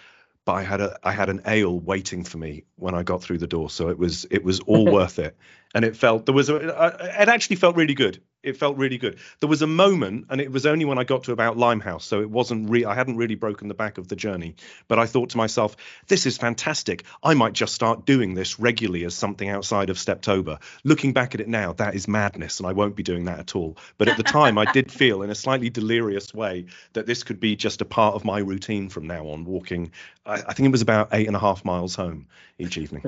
but 0.47 0.55
I 0.55 0.63
had 0.63 0.81
a 0.81 0.99
I 1.05 1.13
had 1.13 1.29
an 1.29 1.43
ale 1.47 1.79
waiting 1.79 2.25
for 2.25 2.39
me 2.39 2.65
when 2.77 2.95
I 2.95 3.03
got 3.03 3.23
through 3.23 3.39
the 3.39 3.47
door, 3.47 3.71
so 3.71 3.91
it 3.91 3.99
was 3.99 4.27
it 4.31 4.43
was 4.43 4.61
all 4.61 4.87
worth 4.93 5.19
it. 5.19 5.37
And 5.75 5.85
it 5.85 5.95
felt 5.95 6.25
there 6.27 6.35
was 6.35 6.49
a 6.49 6.57
it 6.57 7.29
actually 7.29 7.57
felt 7.57 7.77
really 7.77 7.95
good 7.95 8.21
it 8.43 8.57
felt 8.57 8.77
really 8.77 8.99
good. 8.99 9.19
There 9.41 9.49
was 9.49 9.63
a 9.63 9.67
moment, 9.67 10.27
and 10.31 10.41
it 10.41 10.53
was 10.53 10.65
only 10.65 10.85
when 10.85 10.99
I 10.99 11.05
got 11.05 11.25
to 11.25 11.33
about 11.33 11.57
Limehouse, 11.57 12.05
so 12.05 12.21
it 12.21 12.31
wasn't 12.31 12.71
re- 12.71 12.85
I 12.85 12.95
hadn't 12.95 13.17
really 13.17 13.35
broken 13.35 13.69
the 13.69 13.75
back 13.75 13.99
of 13.99 14.09
the 14.09 14.17
journey. 14.17 14.55
But 14.87 14.99
I 14.99 15.07
thought 15.07 15.31
to 15.31 15.37
myself, 15.37 15.77
this 16.07 16.25
is 16.25 16.39
fantastic. 16.39 17.05
I 17.23 17.35
might 17.35 17.53
just 17.53 17.75
start 17.75 18.07
doing 18.07 18.35
this 18.35 18.61
regularly 18.61 19.05
as 19.05 19.15
something 19.15 19.49
outside 19.49 19.91
of 19.91 19.97
Steptober. 19.97 20.61
Looking 20.85 21.13
back 21.13 21.35
at 21.35 21.41
it 21.41 21.49
now, 21.49 21.73
that 21.75 21.95
is 21.95 22.07
madness, 22.07 22.61
and 22.61 22.67
I 22.69 22.73
won't 22.73 22.97
be 22.97 23.03
doing 23.03 23.25
that 23.25 23.41
at 23.41 23.57
all. 23.57 23.77
But 23.99 24.09
at 24.09 24.17
the 24.17 24.23
time, 24.23 24.57
I 24.57 24.71
did 24.73 24.93
feel 24.99 25.23
in 25.23 25.31
a 25.31 25.35
slightly 25.35 25.71
delirious 25.71 26.33
way 26.33 26.67
that 26.93 27.07
this 27.07 27.25
could 27.25 27.41
be 27.41 27.57
just 27.57 27.81
a 27.81 27.85
part 27.85 28.15
of 28.15 28.25
my 28.25 28.39
routine 28.39 28.89
from 28.89 29.07
now 29.07 29.29
on. 29.29 29.45
Walking, 29.45 29.91
I, 30.25 30.35
I 30.35 30.53
think 30.53 30.69
it 30.69 30.73
was 30.73 30.83
about 30.83 31.09
eight 31.13 31.27
and 31.27 31.37
a 31.37 31.41
half 31.41 31.65
miles 31.65 31.97
home 31.97 32.29
each 32.59 32.79
evening. 32.79 33.03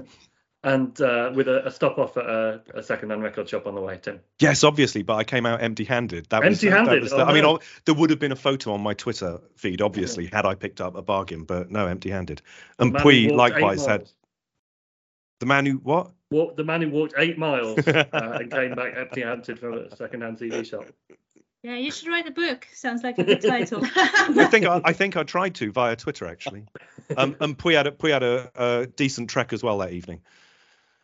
And 0.62 1.00
uh, 1.00 1.32
with 1.34 1.48
a, 1.48 1.66
a, 1.66 1.70
stop 1.70 1.98
off 1.98 2.16
at 2.18 2.26
a, 2.26 2.60
a 2.74 2.82
second-hand 2.82 3.22
record 3.22 3.48
shop 3.48 3.66
on 3.66 3.74
the 3.74 3.80
way, 3.80 3.98
Tim. 4.00 4.20
Yes, 4.38 4.62
obviously, 4.62 5.02
but 5.02 5.14
I 5.14 5.24
came 5.24 5.46
out 5.46 5.62
empty-handed. 5.62 6.26
That 6.28 6.44
empty-handed. 6.44 7.02
Was, 7.02 7.10
that 7.10 7.16
was 7.16 7.26
the, 7.26 7.26
oh, 7.26 7.30
I 7.30 7.32
mean, 7.32 7.44
no. 7.44 7.60
there 7.86 7.94
would 7.94 8.10
have 8.10 8.18
been 8.18 8.32
a 8.32 8.36
photo 8.36 8.72
on 8.72 8.82
my 8.82 8.92
Twitter 8.92 9.40
feed, 9.56 9.80
obviously, 9.80 10.24
yeah. 10.24 10.36
had 10.36 10.46
I 10.46 10.54
picked 10.54 10.80
up 10.80 10.96
a 10.96 11.02
bargain, 11.02 11.44
but 11.44 11.70
no, 11.70 11.86
empty-handed. 11.86 12.42
And 12.78 12.94
Pui 12.94 13.34
likewise 13.34 13.86
had 13.86 14.10
the 15.38 15.46
man 15.46 15.64
who 15.64 15.76
what? 15.76 16.10
Walked, 16.30 16.58
the 16.58 16.64
man 16.64 16.82
who 16.82 16.90
walked 16.90 17.14
eight 17.16 17.38
miles 17.38 17.78
uh, 17.88 18.04
and 18.12 18.50
came 18.50 18.74
back 18.74 18.94
empty-handed 18.96 19.58
from 19.58 19.74
a 19.74 19.96
second-hand 19.96 20.38
CD 20.38 20.62
shop. 20.64 20.84
Yeah, 21.62 21.76
you 21.76 21.90
should 21.90 22.08
write 22.08 22.26
a 22.26 22.30
book. 22.30 22.66
Sounds 22.72 23.02
like 23.02 23.18
a 23.18 23.24
good 23.24 23.42
title. 23.42 23.82
I 23.96 24.46
think 24.50 24.64
I, 24.64 24.80
I, 24.82 24.92
think 24.94 25.16
I 25.16 25.24
tried 25.24 25.54
to 25.56 25.70
via 25.72 25.94
Twitter 25.94 26.26
actually. 26.26 26.64
Um, 27.16 27.36
and 27.40 27.58
Pui 27.58 27.74
had 27.74 27.86
a, 27.86 27.90
Pui 27.90 28.12
had 28.12 28.22
a, 28.22 28.50
a 28.54 28.86
decent 28.86 29.28
trek 29.28 29.52
as 29.52 29.62
well 29.62 29.78
that 29.78 29.92
evening. 29.92 30.20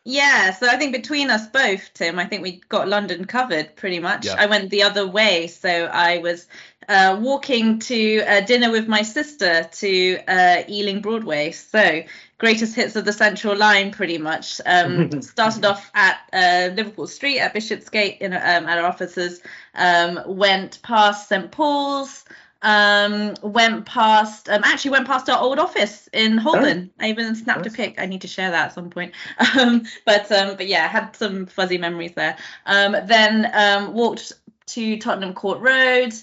Yeah, 0.09 0.53
so 0.53 0.69
I 0.69 0.77
think 0.77 0.93
between 0.93 1.29
us 1.29 1.47
both, 1.47 1.93
Tim, 1.93 2.17
I 2.17 2.23
think 2.23 2.41
we 2.41 2.61
got 2.69 2.87
London 2.87 3.25
covered 3.25 3.75
pretty 3.75 3.99
much. 3.99 4.25
Yeah. 4.25 4.35
I 4.37 4.45
went 4.45 4.69
the 4.69 4.83
other 4.83 5.05
way, 5.05 5.47
so 5.47 5.69
I 5.69 6.19
was 6.19 6.47
uh, 6.87 7.19
walking 7.19 7.79
to 7.79 8.21
uh, 8.21 8.39
dinner 8.39 8.71
with 8.71 8.87
my 8.87 9.01
sister 9.01 9.67
to 9.69 10.19
uh, 10.25 10.63
Ealing 10.69 11.01
Broadway. 11.01 11.51
So 11.51 12.03
greatest 12.37 12.73
hits 12.73 12.95
of 12.95 13.03
the 13.03 13.11
Central 13.11 13.57
Line, 13.57 13.91
pretty 13.91 14.17
much. 14.17 14.61
Um, 14.65 15.21
started 15.21 15.65
off 15.65 15.91
at 15.93 16.19
uh, 16.31 16.73
Liverpool 16.73 17.07
Street 17.07 17.39
at 17.39 17.53
Bishopsgate 17.53 18.21
in, 18.21 18.31
um, 18.31 18.39
at 18.39 18.77
our 18.77 18.85
offices. 18.85 19.41
Um, 19.75 20.21
went 20.25 20.81
past 20.83 21.27
St 21.27 21.51
Paul's 21.51 22.23
um 22.63 23.35
went 23.43 23.85
past 23.85 24.49
um 24.49 24.63
actually 24.63 24.91
went 24.91 25.05
past 25.05 25.29
our 25.29 25.39
old 25.39 25.59
office 25.59 26.09
in 26.11 26.37
holborn. 26.37 26.89
Oh. 26.99 27.05
i 27.05 27.09
even 27.09 27.35
snapped 27.35 27.65
nice. 27.65 27.73
a 27.73 27.77
pic. 27.77 27.95
I 27.99 28.05
need 28.07 28.21
to 28.21 28.27
share 28.27 28.49
that 28.51 28.67
at 28.67 28.73
some 28.73 28.89
point. 28.89 29.13
Um 29.57 29.83
but 30.05 30.31
um 30.31 30.57
but 30.57 30.67
yeah 30.67 30.87
had 30.87 31.15
some 31.15 31.45
fuzzy 31.45 31.77
memories 31.77 32.13
there. 32.15 32.37
Um 32.65 32.95
then 33.05 33.51
um 33.53 33.93
walked 33.93 34.33
to 34.67 34.97
tottenham 34.97 35.33
court 35.33 35.59
road 35.59 36.13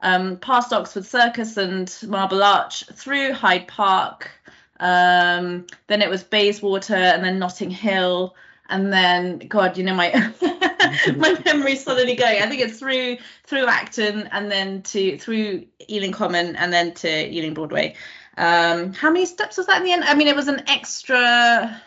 um 0.00 0.36
past 0.36 0.72
oxford 0.72 1.04
circus 1.04 1.56
and 1.56 1.94
marble 2.06 2.42
arch 2.42 2.84
through 2.94 3.32
hyde 3.32 3.66
park. 3.66 4.30
Um 4.78 5.66
then 5.88 6.02
it 6.02 6.08
was 6.08 6.22
bayswater 6.22 6.94
and 6.94 7.24
then 7.24 7.38
notting 7.38 7.70
hill. 7.70 8.36
And 8.68 8.92
then 8.92 9.38
god 9.38 9.76
you 9.76 9.82
know 9.84 9.94
my 9.94 10.32
my 11.16 11.40
memory's 11.44 11.84
suddenly 11.84 12.16
going 12.16 12.42
i 12.42 12.46
think 12.46 12.60
it's 12.60 12.78
through 12.78 13.16
through 13.46 13.66
acton 13.66 14.28
and 14.32 14.50
then 14.50 14.82
to 14.82 15.18
through 15.18 15.64
ealing 15.88 16.12
common 16.12 16.56
and 16.56 16.72
then 16.72 16.92
to 16.94 17.28
ealing 17.30 17.54
broadway 17.54 17.94
um 18.36 18.92
how 18.92 19.10
many 19.10 19.26
steps 19.26 19.56
was 19.56 19.66
that 19.66 19.78
in 19.78 19.84
the 19.84 19.92
end 19.92 20.04
i 20.04 20.14
mean 20.14 20.28
it 20.28 20.36
was 20.36 20.48
an 20.48 20.62
extra 20.68 21.80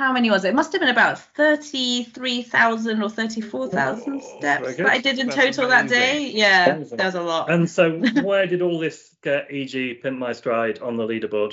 how 0.00 0.14
many 0.14 0.30
was 0.30 0.44
it? 0.46 0.48
It 0.48 0.54
must 0.54 0.72
have 0.72 0.80
been 0.80 0.88
about 0.88 1.18
33,000 1.18 3.02
or 3.02 3.10
34,000 3.10 4.22
steps 4.22 4.76
that 4.76 4.86
I 4.86 4.98
did 4.98 5.18
in 5.18 5.28
total 5.28 5.68
that 5.68 5.90
day. 5.90 6.30
Yeah, 6.30 6.78
that 6.78 7.04
was 7.04 7.14
a 7.14 7.20
lot. 7.20 7.50
And 7.50 7.68
so, 7.68 7.98
where 8.22 8.46
did 8.46 8.62
all 8.62 8.78
this 8.78 9.14
get 9.22 9.48
EG 9.50 10.00
Pimp 10.02 10.18
My 10.18 10.32
Stride 10.32 10.78
on 10.78 10.96
the 10.96 11.06
leaderboard? 11.06 11.52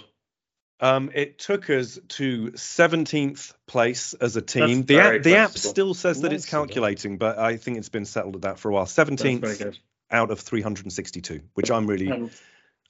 Um, 0.79 1.09
it 1.13 1.39
took 1.39 1.69
us 1.69 1.99
to 2.09 2.51
17th 2.51 3.53
place 3.65 4.13
as 4.13 4.35
a 4.35 4.41
team. 4.41 4.83
the 4.83 4.99
app, 4.99 5.23
the 5.23 5.35
app 5.35 5.51
still 5.51 5.93
says 5.93 6.21
that 6.21 6.31
it's 6.33 6.45
calculating, 6.45 7.17
but 7.17 7.39
I 7.39 7.57
think 7.57 7.77
it's 7.77 7.89
been 7.89 8.05
settled 8.05 8.35
at 8.35 8.41
that 8.43 8.59
for 8.59 8.69
a 8.69 8.73
while. 8.73 8.85
17th 8.85 9.75
out 10.11 10.31
of 10.31 10.39
362, 10.39 11.41
which 11.55 11.71
I'm 11.71 11.87
really, 11.87 12.07
and 12.09 12.29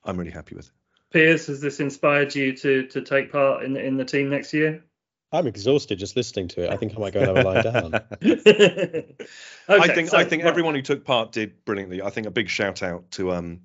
I'm 0.04 0.18
really 0.18 0.32
happy 0.32 0.56
with. 0.56 0.70
Piers, 1.12 1.48
has 1.48 1.62
this 1.62 1.80
inspired 1.80 2.36
you 2.36 2.56
to 2.58 2.88
to 2.88 3.02
take 3.02 3.32
part 3.32 3.64
in 3.64 3.78
in 3.78 3.96
the 3.96 4.04
team 4.04 4.30
next 4.30 4.54
year? 4.54 4.84
I'm 5.32 5.48
exhausted 5.48 6.00
just 6.00 6.16
listening 6.16 6.48
to 6.50 6.64
it. 6.64 6.70
I 6.70 6.78
think 6.78 6.94
I 6.96 7.00
might 7.00 7.14
go 7.14 7.20
and 7.20 7.28
have 7.30 7.38
a 7.38 7.50
lie 7.50 7.62
down. 7.62 7.94
okay, 8.22 9.16
I 9.70 9.94
think 9.94 10.10
so- 10.10 10.18
I 10.18 10.24
think 10.26 10.44
everyone 10.44 10.76
who 10.76 10.82
took 10.82 11.06
part 11.06 11.32
did 11.32 11.64
brilliantly. 11.66 12.02
I 12.02 12.10
think 12.10 12.28
a 12.28 12.32
big 12.32 12.50
shout 12.50 12.84
out 12.84 13.12
to 13.12 13.32
um 13.32 13.62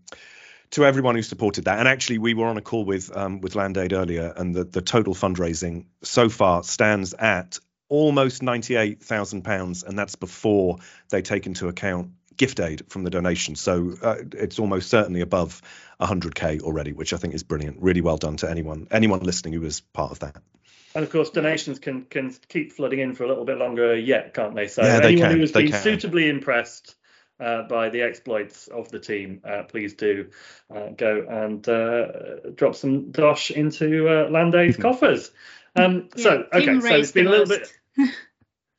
to 0.72 0.84
everyone 0.84 1.14
who 1.14 1.22
supported 1.22 1.64
that. 1.66 1.78
And 1.78 1.86
actually, 1.86 2.18
we 2.18 2.34
were 2.34 2.46
on 2.46 2.56
a 2.58 2.62
call 2.62 2.84
with 2.84 3.14
um 3.16 3.40
with 3.40 3.54
Land 3.54 3.78
Aid 3.78 3.92
earlier, 3.92 4.32
and 4.36 4.54
the 4.54 4.64
the 4.64 4.82
total 4.82 5.14
fundraising 5.14 5.86
so 6.02 6.28
far 6.28 6.62
stands 6.62 7.14
at 7.14 7.58
almost 7.88 8.42
ninety 8.42 8.76
eight 8.76 9.02
thousand 9.02 9.42
pounds, 9.42 9.82
and 9.84 9.98
that's 9.98 10.16
before 10.16 10.78
they 11.10 11.22
take 11.22 11.46
into 11.46 11.68
account 11.68 12.10
gift 12.36 12.60
aid 12.60 12.82
from 12.88 13.04
the 13.04 13.10
donation. 13.10 13.54
So 13.54 13.94
uh, 14.02 14.16
it's 14.32 14.58
almost 14.58 14.88
certainly 14.88 15.20
above 15.20 15.60
100k 16.00 16.62
already, 16.62 16.92
which 16.92 17.12
I 17.12 17.18
think 17.18 17.34
is 17.34 17.42
brilliant. 17.42 17.82
Really 17.82 18.00
well 18.00 18.16
done 18.16 18.36
to 18.38 18.50
anyone 18.50 18.88
anyone 18.90 19.20
listening 19.20 19.54
who 19.54 19.60
was 19.60 19.80
part 19.80 20.12
of 20.12 20.20
that. 20.20 20.42
And 20.94 21.04
of 21.04 21.10
course, 21.10 21.30
donations 21.30 21.78
can 21.78 22.04
can 22.04 22.34
keep 22.48 22.72
flooding 22.72 22.98
in 22.98 23.14
for 23.14 23.24
a 23.24 23.28
little 23.28 23.44
bit 23.44 23.58
longer 23.58 23.96
yet, 23.96 24.34
can't 24.34 24.54
they? 24.54 24.68
So 24.68 24.82
Yeah, 24.82 25.00
they 25.00 25.08
anyone 25.08 25.28
can, 25.28 25.36
who 25.36 25.40
has 25.40 25.52
they 25.52 25.62
been 25.64 25.72
can. 25.72 25.82
suitably 25.82 26.28
impressed 26.28 26.96
uh, 27.42 27.62
by 27.68 27.88
the 27.90 28.02
exploits 28.02 28.68
of 28.68 28.90
the 28.90 29.00
team, 29.00 29.42
uh, 29.44 29.64
please 29.64 29.94
do 29.94 30.30
uh, 30.74 30.88
go 30.96 31.26
and 31.28 31.68
uh, 31.68 32.06
drop 32.54 32.74
some 32.76 33.10
dosh 33.10 33.50
into 33.50 34.08
uh, 34.08 34.30
Land 34.30 34.54
Mm-hmm. 34.54 34.82
coffers. 34.82 35.30
Um, 35.76 36.08
so 36.16 36.30
Yeah, 36.30 36.42
Tim 36.52 36.74
okay, 36.74 36.80
so 36.80 36.94
it's 36.96 37.12
been 37.12 37.26
a 37.26 37.30
little 37.30 37.46
most. 37.46 37.60
bit. 37.60 37.72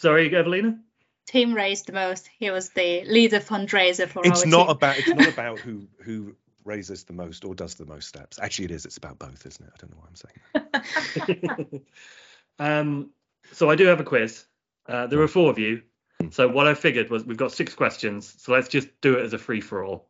Sorry, 0.02 0.30
Evelina. 0.36 0.80
Team 1.28 1.54
raised 1.54 1.88
the 1.88 1.93
most. 1.93 2.30
He 2.38 2.52
was 2.52 2.69
the 2.69 3.04
leader 3.06 3.39
fundraiser 3.39 4.08
for 4.08 4.26
It's 4.26 4.39
our 4.39 4.45
not 4.45 4.67
team. 4.67 4.78
about 4.78 4.99
it's 4.99 5.13
not 5.13 5.28
about 5.34 5.60
who 5.62 5.88
who 6.04 6.36
raises 6.65 7.04
the 7.06 7.13
most 7.13 7.45
or 7.45 7.56
does 7.56 7.76
the 7.76 7.86
most 7.86 8.08
steps. 8.08 8.39
Actually, 8.39 8.65
it 8.65 8.71
is. 8.71 8.86
It's 8.86 8.97
about 8.97 9.19
both, 9.19 9.45
isn't 9.45 9.65
it? 9.65 9.71
I 9.73 9.78
don't 9.80 9.91
know 9.91 9.97
why 9.99 10.08
I'm 10.08 10.15
saying. 10.15 11.80
that. 11.80 11.82
um, 12.60 13.10
so 13.52 13.69
I 13.69 13.76
do 13.76 13.86
have 13.88 13.99
a 13.99 14.04
quiz. 14.04 14.45
Uh, 14.88 15.08
there 15.08 15.21
are 15.21 15.28
four 15.28 15.49
of 15.49 15.60
you. 15.60 15.82
So 16.32 16.48
what 16.48 16.68
I 16.68 16.74
figured 16.74 17.10
was 17.10 17.26
we've 17.26 17.38
got 17.38 17.52
six 17.52 17.74
questions. 17.76 18.36
So 18.38 18.54
let's 18.54 18.68
just 18.68 18.88
do 19.02 19.16
it 19.16 19.24
as 19.24 19.34
a 19.34 19.38
free 19.38 19.62
for 19.62 19.84
all. 19.84 20.10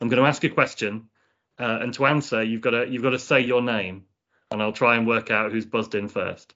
I'm 0.00 0.08
going 0.08 0.22
to 0.22 0.28
ask 0.28 0.44
a 0.44 0.48
question, 0.48 1.08
uh, 1.58 1.78
and 1.80 1.94
to 1.94 2.06
answer, 2.06 2.42
you've 2.42 2.60
got 2.60 2.70
to 2.70 2.86
you've 2.88 3.02
got 3.02 3.10
to 3.10 3.18
say 3.18 3.40
your 3.40 3.62
name, 3.62 4.04
and 4.50 4.62
I'll 4.62 4.72
try 4.72 4.96
and 4.96 5.06
work 5.06 5.30
out 5.30 5.52
who's 5.52 5.66
buzzed 5.66 5.94
in 5.94 6.08
first. 6.08 6.54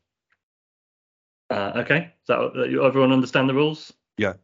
Uh, 1.48 1.72
okay, 1.76 2.12
so 2.24 2.50
everyone 2.84 3.12
understand 3.12 3.48
the 3.48 3.54
rules? 3.54 3.92
Yeah. 4.16 4.34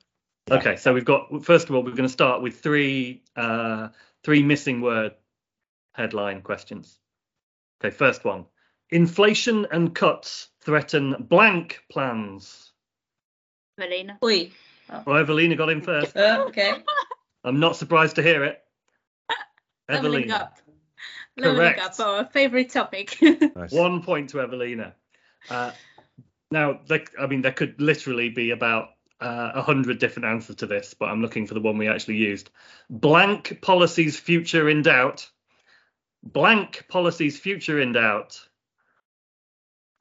Okay, 0.51 0.77
so 0.77 0.95
we've 0.95 1.05
got 1.05 1.45
first 1.45 1.69
of 1.69 1.75
all 1.75 1.83
we're 1.83 1.91
going 1.91 2.03
to 2.03 2.09
start 2.09 2.41
with 2.41 2.61
three 2.61 3.23
uh, 3.37 3.89
three 4.25 4.43
missing 4.43 4.81
word 4.81 5.13
headline 5.93 6.41
questions. 6.43 6.99
Okay, 7.81 7.95
first 7.95 8.25
one. 8.25 8.47
Inflation 8.91 9.67
and 9.71 9.95
cuts 9.95 10.49
threaten 10.61 11.27
blank 11.29 11.83
plans. 11.91 12.73
Melina. 13.79 14.19
Oi. 14.23 14.51
Well, 15.05 15.17
Evelina 15.19 15.57
got 15.57 15.69
in 15.69 15.83
first. 15.83 16.17
Uh, 16.17 16.45
okay. 16.49 16.75
I'm 17.45 17.61
not 17.61 17.77
surprised 17.77 18.17
to 18.17 18.23
hear 18.23 18.45
it. 18.45 18.63
Leveling 19.89 20.25
Evelina. 20.25 20.35
up. 20.35 20.59
Leveling 21.37 21.57
Correct. 21.57 21.81
up, 21.81 22.01
our 22.01 22.25
favorite 22.27 22.71
topic. 22.71 23.19
Nice. 23.57 23.73
One 23.73 24.03
point 24.03 24.31
to 24.31 24.41
Evelina. 24.41 24.95
Uh, 25.49 25.73
now, 26.51 26.81
there, 26.87 27.05
I 27.19 27.27
mean, 27.27 27.43
there 27.43 27.53
could 27.53 27.81
literally 27.81 28.29
be 28.29 28.51
about 28.51 28.91
uh, 29.21 29.53
a 29.55 29.63
hundred 29.63 29.99
different 29.99 30.27
answers 30.27 30.57
to 30.57 30.67
this, 30.67 30.95
but 30.95 31.07
I'm 31.07 31.23
looking 31.23 31.47
for 31.47 31.55
the 31.55 31.61
one 31.61 31.79
we 31.79 31.89
actually 31.89 32.17
used. 32.17 32.51
Blank 32.91 33.61
policies 33.63 34.19
future 34.19 34.69
in 34.69 34.83
doubt. 34.83 35.31
Blank 36.23 36.87
policies 36.89 37.39
future 37.39 37.81
in 37.81 37.93
doubt. 37.93 38.41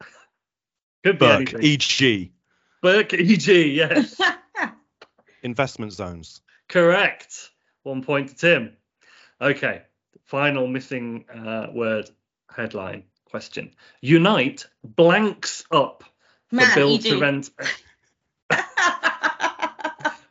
Could 1.04 1.20
be 1.20 1.26
Burke, 1.26 1.54
anything. 1.54 1.64
e.g. 1.64 2.32
Burke, 2.86 3.16
e.g. 3.16 3.70
Yes, 3.72 4.22
investment 5.42 5.92
zones. 5.92 6.44
correct. 6.70 7.50
One 7.82 8.04
point 8.04 8.30
to 8.30 8.36
Tim. 8.36 8.78
Okay, 9.42 9.82
final 10.26 10.68
missing 10.68 11.26
uh, 11.34 11.66
word 11.74 12.12
headline 12.56 13.06
question. 13.26 13.72
Unite 14.02 14.68
blanks 14.84 15.64
up 15.72 16.04
for 16.50 16.58
Man, 16.58 16.76
build 16.76 17.00
EG. 17.00 17.12
to 17.14 17.20
rent. 17.20 17.50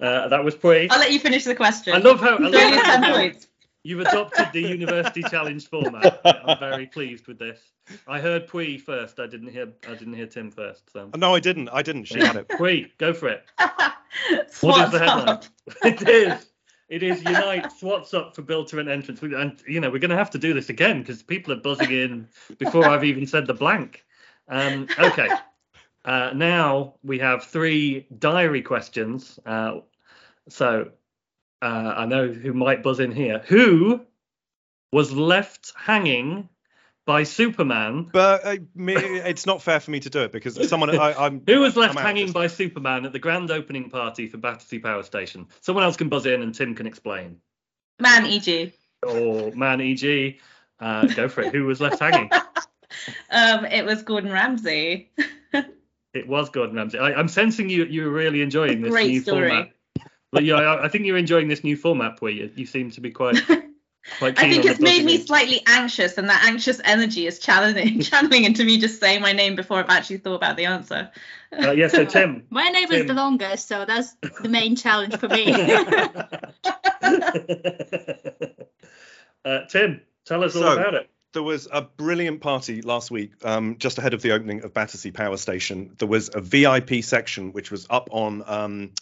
Uh, 0.01 0.29
that 0.29 0.45
was 0.45 0.55
pretty. 0.55 0.91
I'll 0.91 0.99
let 0.99 1.13
you 1.13 1.19
finish 1.19 1.45
the 1.45 1.55
question. 1.55 1.95
I 1.95 1.99
love 1.99 2.21
how, 2.21 2.35
I 2.35 2.37
Throw 2.37 2.49
love 2.49 2.55
you 2.75 2.83
how 2.83 3.01
10 3.01 3.15
points. 3.15 3.47
You've 3.85 4.01
adopted 4.01 4.49
the 4.53 4.61
university 4.61 5.23
challenge 5.23 5.69
format. 5.69 6.21
I'm 6.25 6.59
very 6.59 6.87
pleased 6.87 7.29
with 7.29 7.39
this. 7.39 7.61
I 8.09 8.19
heard 8.21 8.49
Pui 8.49 8.81
first. 8.81 9.21
I 9.21 9.27
didn't 9.29 9.49
hear. 9.49 9.73
I 9.87 9.95
didn't 9.95 10.15
hear 10.15 10.27
Tim 10.27 10.51
first. 10.51 10.91
So 10.93 11.11
no, 11.17 11.35
I 11.35 11.41
didn't. 11.41 11.69
I 11.69 11.83
didn't. 11.83 12.05
She 12.07 12.19
had 12.19 12.37
it. 12.37 12.49
Pui, 12.49 12.91
go 12.99 13.13
for 13.15 13.29
it. 13.29 13.45
What 14.61 14.87
is 14.87 14.93
the 14.93 14.99
headline? 15.01 15.29
up? 15.29 15.45
it 15.85 16.09
is. 16.09 16.47
It 16.89 17.03
is 17.03 17.23
Unite 17.25 17.67
What's 17.81 18.15
up 18.15 18.35
for 18.37 18.43
build 18.43 18.69
to 18.69 18.77
rent 18.77 18.89
entrance. 18.89 19.21
We- 19.21 19.35
And 19.35 19.61
you 19.67 19.81
know 19.81 19.91
we're 19.91 19.99
going 19.99 20.11
to 20.11 20.17
have 20.17 20.31
to 20.31 20.39
do 20.39 20.55
this 20.55 20.69
again 20.69 21.01
because 21.01 21.23
people 21.23 21.53
are 21.53 21.57
buzzing 21.61 21.91
in 21.91 22.29
before 22.59 22.87
I've 22.87 23.05
even 23.05 23.27
said 23.27 23.47
the 23.47 23.55
blank. 23.55 24.05
Um, 24.49 24.87
okay. 24.99 25.29
Uh, 26.05 26.31
now 26.35 26.95
we 27.03 27.19
have 27.19 27.45
three 27.45 28.07
diary 28.19 28.63
questions. 28.63 29.39
Uh, 29.47 29.81
so 30.49 30.91
uh, 31.63 31.95
I 31.97 32.07
know 32.07 32.29
who 32.29 32.53
might 32.53 32.83
buzz 32.83 33.01
in 33.01 33.13
here. 33.13 33.43
Who 33.47 34.01
was 34.93 35.13
left 35.13 35.73
hanging 35.77 36.49
by 37.07 37.25
Superman? 37.25 38.11
But 38.13 38.45
uh, 38.45 38.57
me, 38.75 38.95
it's 38.95 39.47
not 39.47 39.63
fair 39.63 39.81
for 39.81 39.91
me 39.91 40.01
to 40.01 40.11
do 40.11 40.21
it 40.21 40.33
because 40.33 40.69
someone 40.69 40.99
I, 40.99 41.15
I'm. 41.15 41.43
Who 41.47 41.61
was 41.61 41.77
left 41.77 41.97
I'm 41.97 42.03
hanging 42.03 42.27
this 42.27 42.33
by 42.33 42.47
Superman 42.47 43.05
at 43.05 43.13
the 43.13 43.19
grand 43.19 43.51
opening 43.51 43.91
party 43.91 44.29
for 44.29 44.39
Battersea 44.39 44.79
Power 44.79 45.03
Station? 45.03 45.47
Someone 45.61 45.85
else 45.85 45.97
can 45.97 46.09
buzz 46.09 46.27
in 46.27 46.43
and 46.43 46.55
Tim 46.55 46.75
can 46.75 46.87
explain. 46.87 47.39
Man, 48.01 48.27
E 48.27 48.37
EG. 48.37 48.73
or 49.07 49.53
man 49.53 49.81
EG. 49.81 50.39
Uh, 50.81 51.07
go 51.07 51.29
for 51.29 51.43
it. 51.43 51.55
Who 51.55 51.65
was 51.65 51.81
left 51.81 52.01
hanging? 52.01 52.31
Um, 53.29 53.65
it 53.65 53.85
was 53.85 54.03
Gordon 54.03 54.31
Ramsay. 54.31 55.11
It 56.15 56.29
was 56.29 56.49
Gordon 56.49 56.77
Ramsay. 56.77 56.97
I, 56.97 57.13
I'm 57.13 57.27
sensing 57.27 57.69
you 57.69 57.87
you 57.87 58.05
were 58.05 58.11
really 58.11 58.41
enjoying 58.41 58.83
this 58.83 58.93
Great 58.93 59.11
new 59.11 59.21
story. 59.21 59.49
format. 59.49 59.73
But 60.35 60.45
yeah, 60.45 60.57
I, 60.57 60.85
I 60.85 60.89
think 60.89 61.07
you're 61.07 61.17
enjoying 61.17 61.49
this 61.49 61.63
new 61.65 61.77
format 61.77 62.21
where 62.21 62.33
you, 62.33 62.51
you 62.55 62.67
seem 62.67 62.91
to 62.91 63.01
be 63.01 63.11
quite 63.11 63.37
quite 64.19 64.39
I 64.39 64.51
think 64.51 64.65
on 64.65 64.71
it's 64.71 64.79
the 64.79 64.85
made 64.85 65.05
me 65.05 65.19
slightly 65.19 65.63
anxious, 65.67 66.19
and 66.19 66.29
that 66.29 66.45
anxious 66.45 66.81
energy 66.85 67.27
is 67.27 67.39
channeling 67.39 68.01
channeling 68.11 68.45
into 68.45 68.65
me 68.65 68.79
just 68.79 69.01
saying 69.01 69.23
my 69.23 69.33
name 69.33 69.55
before 69.57 69.79
I've 69.79 69.89
actually 69.91 70.19
thought 70.19 70.35
about 70.35 70.57
the 70.57 70.67
answer. 70.67 71.11
Uh, 71.57 71.71
yeah, 71.71 71.89
so 71.89 72.05
Tim. 72.17 72.45
My 72.51 72.69
name 72.69 72.91
is 72.93 73.07
the 73.07 73.15
longest, 73.15 73.69
so 73.69 73.85
that's 73.87 74.15
the 74.43 74.49
main 74.49 74.77
challenge 74.77 75.17
for 75.17 75.29
me. 75.29 75.53
uh, 79.45 79.61
Tim, 79.69 80.01
tell 80.25 80.43
us 80.45 80.57
all 80.57 80.63
So- 80.63 80.73
about 80.73 80.95
it. 80.95 81.11
There 81.33 81.43
was 81.43 81.67
a 81.73 81.83
brilliant 81.83 82.41
party 82.41 82.81
last 82.81 83.11
week, 83.11 83.33
um, 83.45 83.77
just 83.79 83.99
ahead 83.99 84.15
of 84.15 84.23
the 84.23 84.31
opening 84.31 84.63
of 84.63 84.73
Battersea 84.73 85.11
Power 85.11 85.37
Station. 85.37 85.97
There 85.99 86.07
was 86.07 86.31
a 86.33 86.41
VIP 86.41 87.03
section 87.03 87.53
which 87.53 87.73
was 87.73 87.89
up 87.91 88.09
on 88.13 88.45
um, 88.47 88.93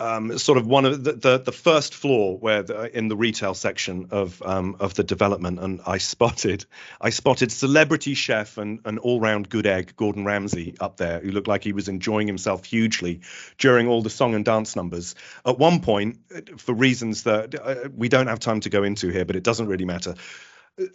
um, 0.00 0.38
sort 0.38 0.58
of 0.58 0.66
one 0.66 0.86
of 0.86 1.04
the, 1.04 1.12
the, 1.12 1.38
the 1.38 1.52
first 1.52 1.94
floor, 1.94 2.38
where 2.38 2.62
the, 2.62 2.96
in 2.96 3.08
the 3.08 3.16
retail 3.16 3.54
section 3.54 4.08
of 4.10 4.42
um, 4.42 4.76
of 4.80 4.94
the 4.94 5.04
development, 5.04 5.60
and 5.60 5.80
I 5.86 5.98
spotted 5.98 6.64
I 7.00 7.10
spotted 7.10 7.52
celebrity 7.52 8.14
chef 8.14 8.56
and 8.58 8.80
an 8.86 8.98
all 8.98 9.20
round 9.20 9.48
good 9.48 9.66
egg 9.66 9.94
Gordon 9.96 10.24
Ramsay 10.24 10.74
up 10.80 10.96
there, 10.96 11.20
who 11.20 11.30
looked 11.30 11.48
like 11.48 11.62
he 11.62 11.72
was 11.72 11.88
enjoying 11.88 12.26
himself 12.26 12.64
hugely 12.64 13.20
during 13.58 13.86
all 13.88 14.02
the 14.02 14.10
song 14.10 14.34
and 14.34 14.44
dance 14.44 14.74
numbers. 14.74 15.14
At 15.44 15.58
one 15.58 15.80
point, 15.80 16.18
for 16.58 16.74
reasons 16.74 17.24
that 17.24 17.54
uh, 17.54 17.88
we 17.94 18.08
don't 18.08 18.28
have 18.28 18.40
time 18.40 18.60
to 18.60 18.70
go 18.70 18.82
into 18.82 19.10
here, 19.10 19.26
but 19.26 19.36
it 19.36 19.44
doesn't 19.44 19.66
really 19.66 19.84
matter 19.84 20.14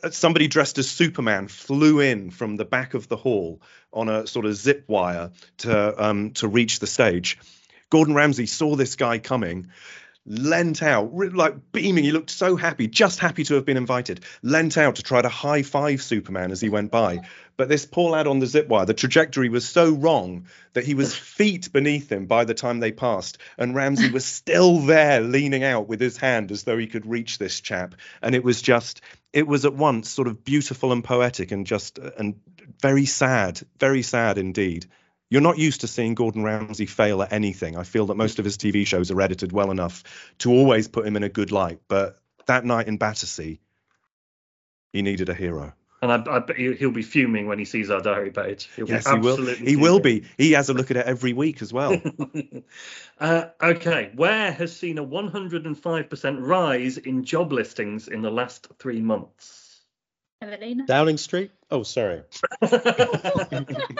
uh, 0.03 0.09
somebody 0.09 0.47
dressed 0.47 0.77
as 0.77 0.89
Superman 0.89 1.47
flew 1.47 1.99
in 1.99 2.31
from 2.31 2.55
the 2.55 2.65
back 2.65 2.93
of 2.93 3.07
the 3.07 3.17
hall 3.17 3.61
on 3.93 4.09
a 4.09 4.25
sort 4.25 4.45
of 4.45 4.55
zip 4.55 4.85
wire 4.87 5.31
to 5.57 6.03
um, 6.03 6.31
to 6.31 6.47
reach 6.47 6.79
the 6.79 6.87
stage. 6.87 7.37
Gordon 7.95 8.13
Ramsay 8.13 8.47
saw 8.47 8.75
this 8.75 8.97
guy 8.97 9.19
coming, 9.19 9.69
leant 10.25 10.83
out, 10.83 11.13
like 11.15 11.71
beaming. 11.71 12.03
He 12.03 12.11
looked 12.11 12.29
so 12.29 12.57
happy, 12.57 12.87
just 12.89 13.19
happy 13.19 13.45
to 13.45 13.53
have 13.53 13.63
been 13.63 13.77
invited. 13.77 14.19
Leant 14.43 14.77
out 14.77 14.97
to 14.97 15.01
try 15.01 15.21
to 15.21 15.29
high 15.29 15.63
five 15.63 16.01
Superman 16.01 16.51
as 16.51 16.59
he 16.59 16.67
went 16.67 16.91
by. 16.91 17.19
But 17.55 17.69
this 17.69 17.85
poor 17.85 18.11
lad 18.11 18.27
on 18.27 18.39
the 18.39 18.47
zip 18.47 18.67
wire, 18.67 18.85
the 18.85 18.93
trajectory 18.93 19.47
was 19.47 19.65
so 19.65 19.91
wrong 19.91 20.47
that 20.73 20.83
he 20.83 20.93
was 20.93 21.15
feet 21.15 21.71
beneath 21.71 22.11
him 22.11 22.25
by 22.25 22.43
the 22.43 22.53
time 22.53 22.81
they 22.81 22.91
passed. 22.91 23.37
And 23.57 23.73
Ramsay 23.73 24.11
was 24.11 24.25
still 24.25 24.79
there, 24.79 25.21
leaning 25.21 25.63
out 25.63 25.87
with 25.87 26.01
his 26.01 26.17
hand 26.17 26.51
as 26.51 26.63
though 26.63 26.77
he 26.77 26.87
could 26.87 27.05
reach 27.05 27.37
this 27.37 27.61
chap. 27.61 27.95
And 28.21 28.35
it 28.35 28.43
was 28.43 28.61
just, 28.61 28.99
it 29.31 29.47
was 29.47 29.63
at 29.63 29.73
once 29.73 30.09
sort 30.09 30.27
of 30.27 30.43
beautiful 30.43 30.91
and 30.91 31.01
poetic 31.01 31.53
and 31.53 31.65
just, 31.65 31.97
and 31.97 32.41
very 32.81 33.05
sad, 33.05 33.61
very 33.79 34.01
sad 34.01 34.37
indeed. 34.37 34.85
You're 35.29 35.41
not 35.41 35.57
used 35.57 35.81
to 35.81 35.87
seeing 35.87 36.13
Gordon 36.13 36.43
Ramsay 36.43 36.85
fail 36.85 37.21
at 37.23 37.33
anything. 37.33 37.75
I 37.77 37.83
feel 37.83 38.05
that 38.07 38.15
most 38.15 38.37
of 38.39 38.45
his 38.45 38.57
TV 38.57 38.85
shows 38.85 39.09
are 39.11 39.19
edited 39.21 39.51
well 39.51 39.71
enough 39.71 40.03
to 40.39 40.51
always 40.51 40.87
put 40.87 41.05
him 41.05 41.15
in 41.15 41.23
a 41.23 41.29
good 41.29 41.51
light. 41.51 41.79
But 41.87 42.19
that 42.45 42.63
night 42.63 42.87
in 42.87 42.97
Battersea, 42.97 43.59
he 44.93 45.01
needed 45.01 45.29
a 45.29 45.33
hero. 45.33 45.73
and 46.03 46.11
I, 46.11 46.35
I 46.35 46.39
bet 46.39 46.57
he- 46.57 46.75
he'll 46.75 46.91
be 46.91 47.01
fuming 47.01 47.47
when 47.47 47.57
he 47.57 47.65
sees 47.65 47.89
our 47.89 48.01
diary 48.01 48.29
page. 48.29 48.69
He'll 48.75 48.87
Yes, 48.87 49.05
be 49.05 49.11
he 49.11 49.17
will. 49.19 49.31
absolutely 49.33 49.65
He 49.65 49.75
will 49.75 49.99
be. 49.99 50.25
He 50.37 50.51
has 50.51 50.69
a 50.69 50.73
look 50.75 50.91
at 50.91 50.97
it 50.97 51.05
every 51.07 51.33
week 51.33 51.63
as 51.63 51.73
well. 51.73 51.99
uh, 53.19 53.45
okay, 53.61 54.11
where 54.15 54.51
has 54.51 54.75
seen 54.77 54.99
a 54.99 55.05
105% 55.05 56.37
rise 56.39 56.97
in 56.99 57.23
job 57.23 57.51
listings 57.51 58.07
in 58.07 58.21
the 58.21 58.29
last 58.31 58.67
three 58.77 59.01
months? 59.01 59.81
Evelina? 60.41 60.85
Downing 60.85 61.17
Street. 61.17 61.49
Oh, 61.71 61.81
sorry. 61.83 62.21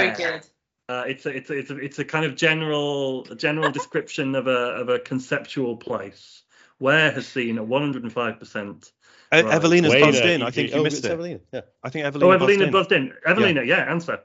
Very 0.00 0.16
good. 0.16 0.46
Uh, 0.88 1.04
it's 1.06 1.26
a 1.26 1.30
it's 1.30 1.50
a, 1.50 1.54
it's 1.54 1.70
a 1.70 1.76
it's 1.76 1.98
a 1.98 2.04
kind 2.04 2.24
of 2.24 2.34
general 2.36 3.24
general 3.36 3.70
description 3.70 4.34
of 4.34 4.46
a 4.46 4.50
of 4.50 4.88
a 4.88 4.98
conceptual 4.98 5.76
place. 5.76 6.42
Where 6.78 7.10
has 7.10 7.26
seen 7.26 7.58
a 7.58 7.64
105 7.64 8.38
percent. 8.38 8.92
Right. 9.30 9.44
Evelina's 9.44 9.92
Wait, 9.92 10.00
buzzed 10.02 10.24
uh, 10.24 10.28
in. 10.28 10.42
I 10.42 10.50
think 10.50 10.70
you 10.70 10.80
oh, 10.80 10.82
missed 10.84 11.04
it. 11.04 11.10
Evelina. 11.10 11.40
Yeah. 11.52 11.60
I 11.82 11.90
think 11.90 12.06
Evelina. 12.06 12.30
Oh, 12.30 12.34
Evelina 12.34 12.70
buzzed 12.70 12.92
in. 12.92 13.02
buzzed 13.02 13.12
in. 13.12 13.12
Evelina, 13.26 13.62
yeah, 13.64 13.90
answer. 13.90 14.20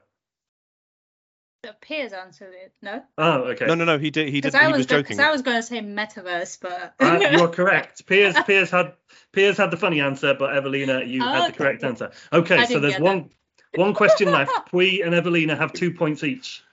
The 1.63 1.73
Piers 1.81 2.12
answered 2.12 2.53
it. 2.53 2.73
No? 2.81 3.03
Oh, 3.17 3.43
okay. 3.51 3.65
No, 3.65 3.75
no, 3.75 3.86
no. 3.86 3.97
He 3.97 4.12
did. 4.12 4.27
He 4.29 4.41
did. 4.41 4.53
I, 4.53 4.65
He 4.65 4.67
was 4.67 4.77
was 4.79 4.86
go- 4.86 4.97
joking. 5.01 5.17
'cause 5.17 5.25
I 5.25 5.31
was 5.31 5.41
going 5.43 5.57
to 5.57 5.63
say 5.63 5.79
metaverse, 5.79 6.59
but. 6.62 6.93
Uh, 6.99 7.19
you're 7.31 7.47
correct. 7.47 8.05
Piers 8.07 8.36
Piers 8.45 8.69
had 8.69 8.93
Piers 9.31 9.57
had 9.57 9.71
the 9.71 9.77
funny 9.77 10.01
answer, 10.01 10.33
but 10.33 10.55
Evelina, 10.55 11.03
you 11.03 11.21
Oh, 11.23 11.25
had 11.25 11.41
the 11.41 11.47
okay. 11.47 11.57
correct 11.57 11.83
answer. 11.83 12.12
Okay, 12.31 12.57
I 12.57 12.65
so 12.65 12.79
there's 12.79 12.93
get 12.93 13.01
one 13.01 13.29
one 13.75 13.93
question 13.93 14.31
left. 14.31 14.51
Pui 14.71 15.05
and 15.05 15.13
Evelina 15.15 15.55
have 15.55 15.73
two 15.73 15.91
points 15.91 16.23
each. 16.23 16.63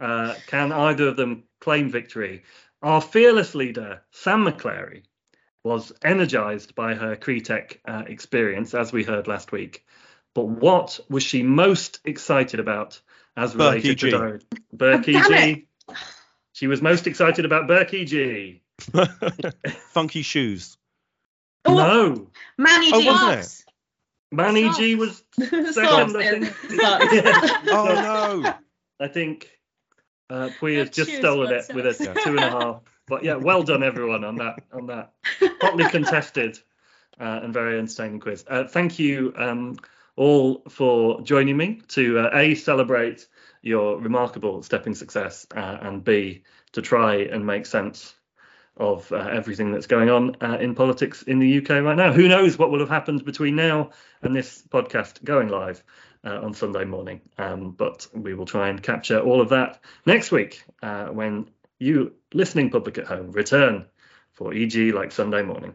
Uh, 0.00 0.34
can 0.46 0.72
either 0.72 1.08
of 1.08 1.16
them 1.16 1.44
claim 1.60 1.88
victory? 1.90 2.42
Our 2.82 3.00
fearless 3.00 3.54
leader, 3.54 4.02
Sam 4.10 4.44
McClary, 4.44 5.02
was 5.64 5.92
energized 6.02 6.74
by 6.74 6.94
her 6.94 7.14
CREtech 7.16 7.78
uh, 7.86 8.02
experience, 8.06 8.74
as 8.74 8.92
we 8.92 9.04
heard 9.04 9.28
last 9.28 9.52
week. 9.52 9.84
But 10.34 10.48
what 10.48 10.98
was 11.08 11.22
she 11.22 11.42
most 11.42 12.00
excited 12.04 12.58
about 12.58 13.00
as 13.36 13.54
Berkey 13.54 13.58
related 13.58 13.98
to 14.00 14.10
G. 14.40 14.76
Berkey 14.76 15.22
Oh, 15.24 15.28
damn 15.28 15.54
G. 15.54 15.66
She 16.54 16.66
was 16.66 16.82
most 16.82 17.06
excited 17.06 17.44
about 17.44 17.68
Berkey 17.68 18.06
G. 18.06 18.62
Funky 19.92 20.22
shoes. 20.22 20.76
Oh, 21.64 21.74
No, 21.74 22.30
Manny 22.58 22.90
Oh, 22.92 23.00
G. 23.00 23.06
wasn't 23.06 23.32
it? 23.38 23.44
Socks. 23.44 23.64
Manny 24.32 24.64
Socks. 24.64 24.78
G 24.78 24.94
was 24.94 25.22
Socks 25.38 25.74
second, 25.74 26.16
I 26.16 26.30
think. 26.30 26.46
socks. 26.80 27.06
Yeah. 27.12 27.60
Oh 27.68 28.40
no. 28.42 28.54
I 29.00 29.08
think 29.08 29.50
uh, 30.30 30.48
Pui 30.60 30.78
has 30.78 30.90
just 30.90 31.12
stolen 31.14 31.52
it 31.52 31.74
with 31.74 31.86
a 31.86 31.94
socks. 31.94 32.24
two 32.24 32.30
and 32.30 32.40
a 32.40 32.50
half. 32.50 32.80
But 33.06 33.24
yeah, 33.24 33.34
well 33.34 33.62
done 33.62 33.82
everyone 33.82 34.24
on 34.24 34.36
that 34.36 34.60
on 34.72 34.86
that 34.86 35.12
hotly 35.60 35.84
contested 35.90 36.58
uh, 37.20 37.40
and 37.42 37.52
very 37.52 37.78
entertaining 37.78 38.20
quiz. 38.20 38.44
Uh, 38.48 38.64
thank 38.64 38.98
you 38.98 39.32
um, 39.36 39.76
all 40.16 40.62
for 40.68 41.20
joining 41.22 41.56
me 41.56 41.82
to 41.88 42.18
uh, 42.20 42.30
a 42.32 42.54
celebrate 42.54 43.26
your 43.62 43.98
remarkable 44.00 44.62
stepping 44.62 44.94
success 44.94 45.46
uh, 45.54 45.78
and 45.82 46.04
b 46.04 46.42
to 46.72 46.82
try 46.82 47.16
and 47.16 47.46
make 47.46 47.66
sense 47.66 48.14
of 48.76 49.10
uh, 49.12 49.16
everything 49.16 49.72
that's 49.72 49.86
going 49.86 50.08
on 50.08 50.36
uh, 50.40 50.58
in 50.58 50.74
politics 50.74 51.22
in 51.22 51.38
the 51.38 51.58
UK 51.58 51.82
right 51.82 51.96
now. 51.96 52.12
Who 52.12 52.28
knows 52.28 52.58
what 52.58 52.70
will 52.70 52.80
have 52.80 52.88
happened 52.88 53.24
between 53.24 53.56
now 53.56 53.90
and 54.22 54.34
this 54.34 54.62
podcast 54.68 55.22
going 55.24 55.48
live 55.48 55.82
uh, 56.24 56.40
on 56.40 56.54
Sunday 56.54 56.84
morning. 56.84 57.20
Um, 57.38 57.72
but 57.72 58.06
we 58.14 58.34
will 58.34 58.46
try 58.46 58.68
and 58.68 58.82
capture 58.82 59.20
all 59.20 59.40
of 59.40 59.50
that 59.50 59.80
next 60.06 60.32
week 60.32 60.64
uh, 60.82 61.06
when 61.06 61.50
you, 61.78 62.12
listening 62.32 62.70
public 62.70 62.98
at 62.98 63.06
home, 63.06 63.32
return 63.32 63.86
for 64.32 64.54
EG 64.54 64.94
like 64.94 65.12
Sunday 65.12 65.42
morning. 65.42 65.74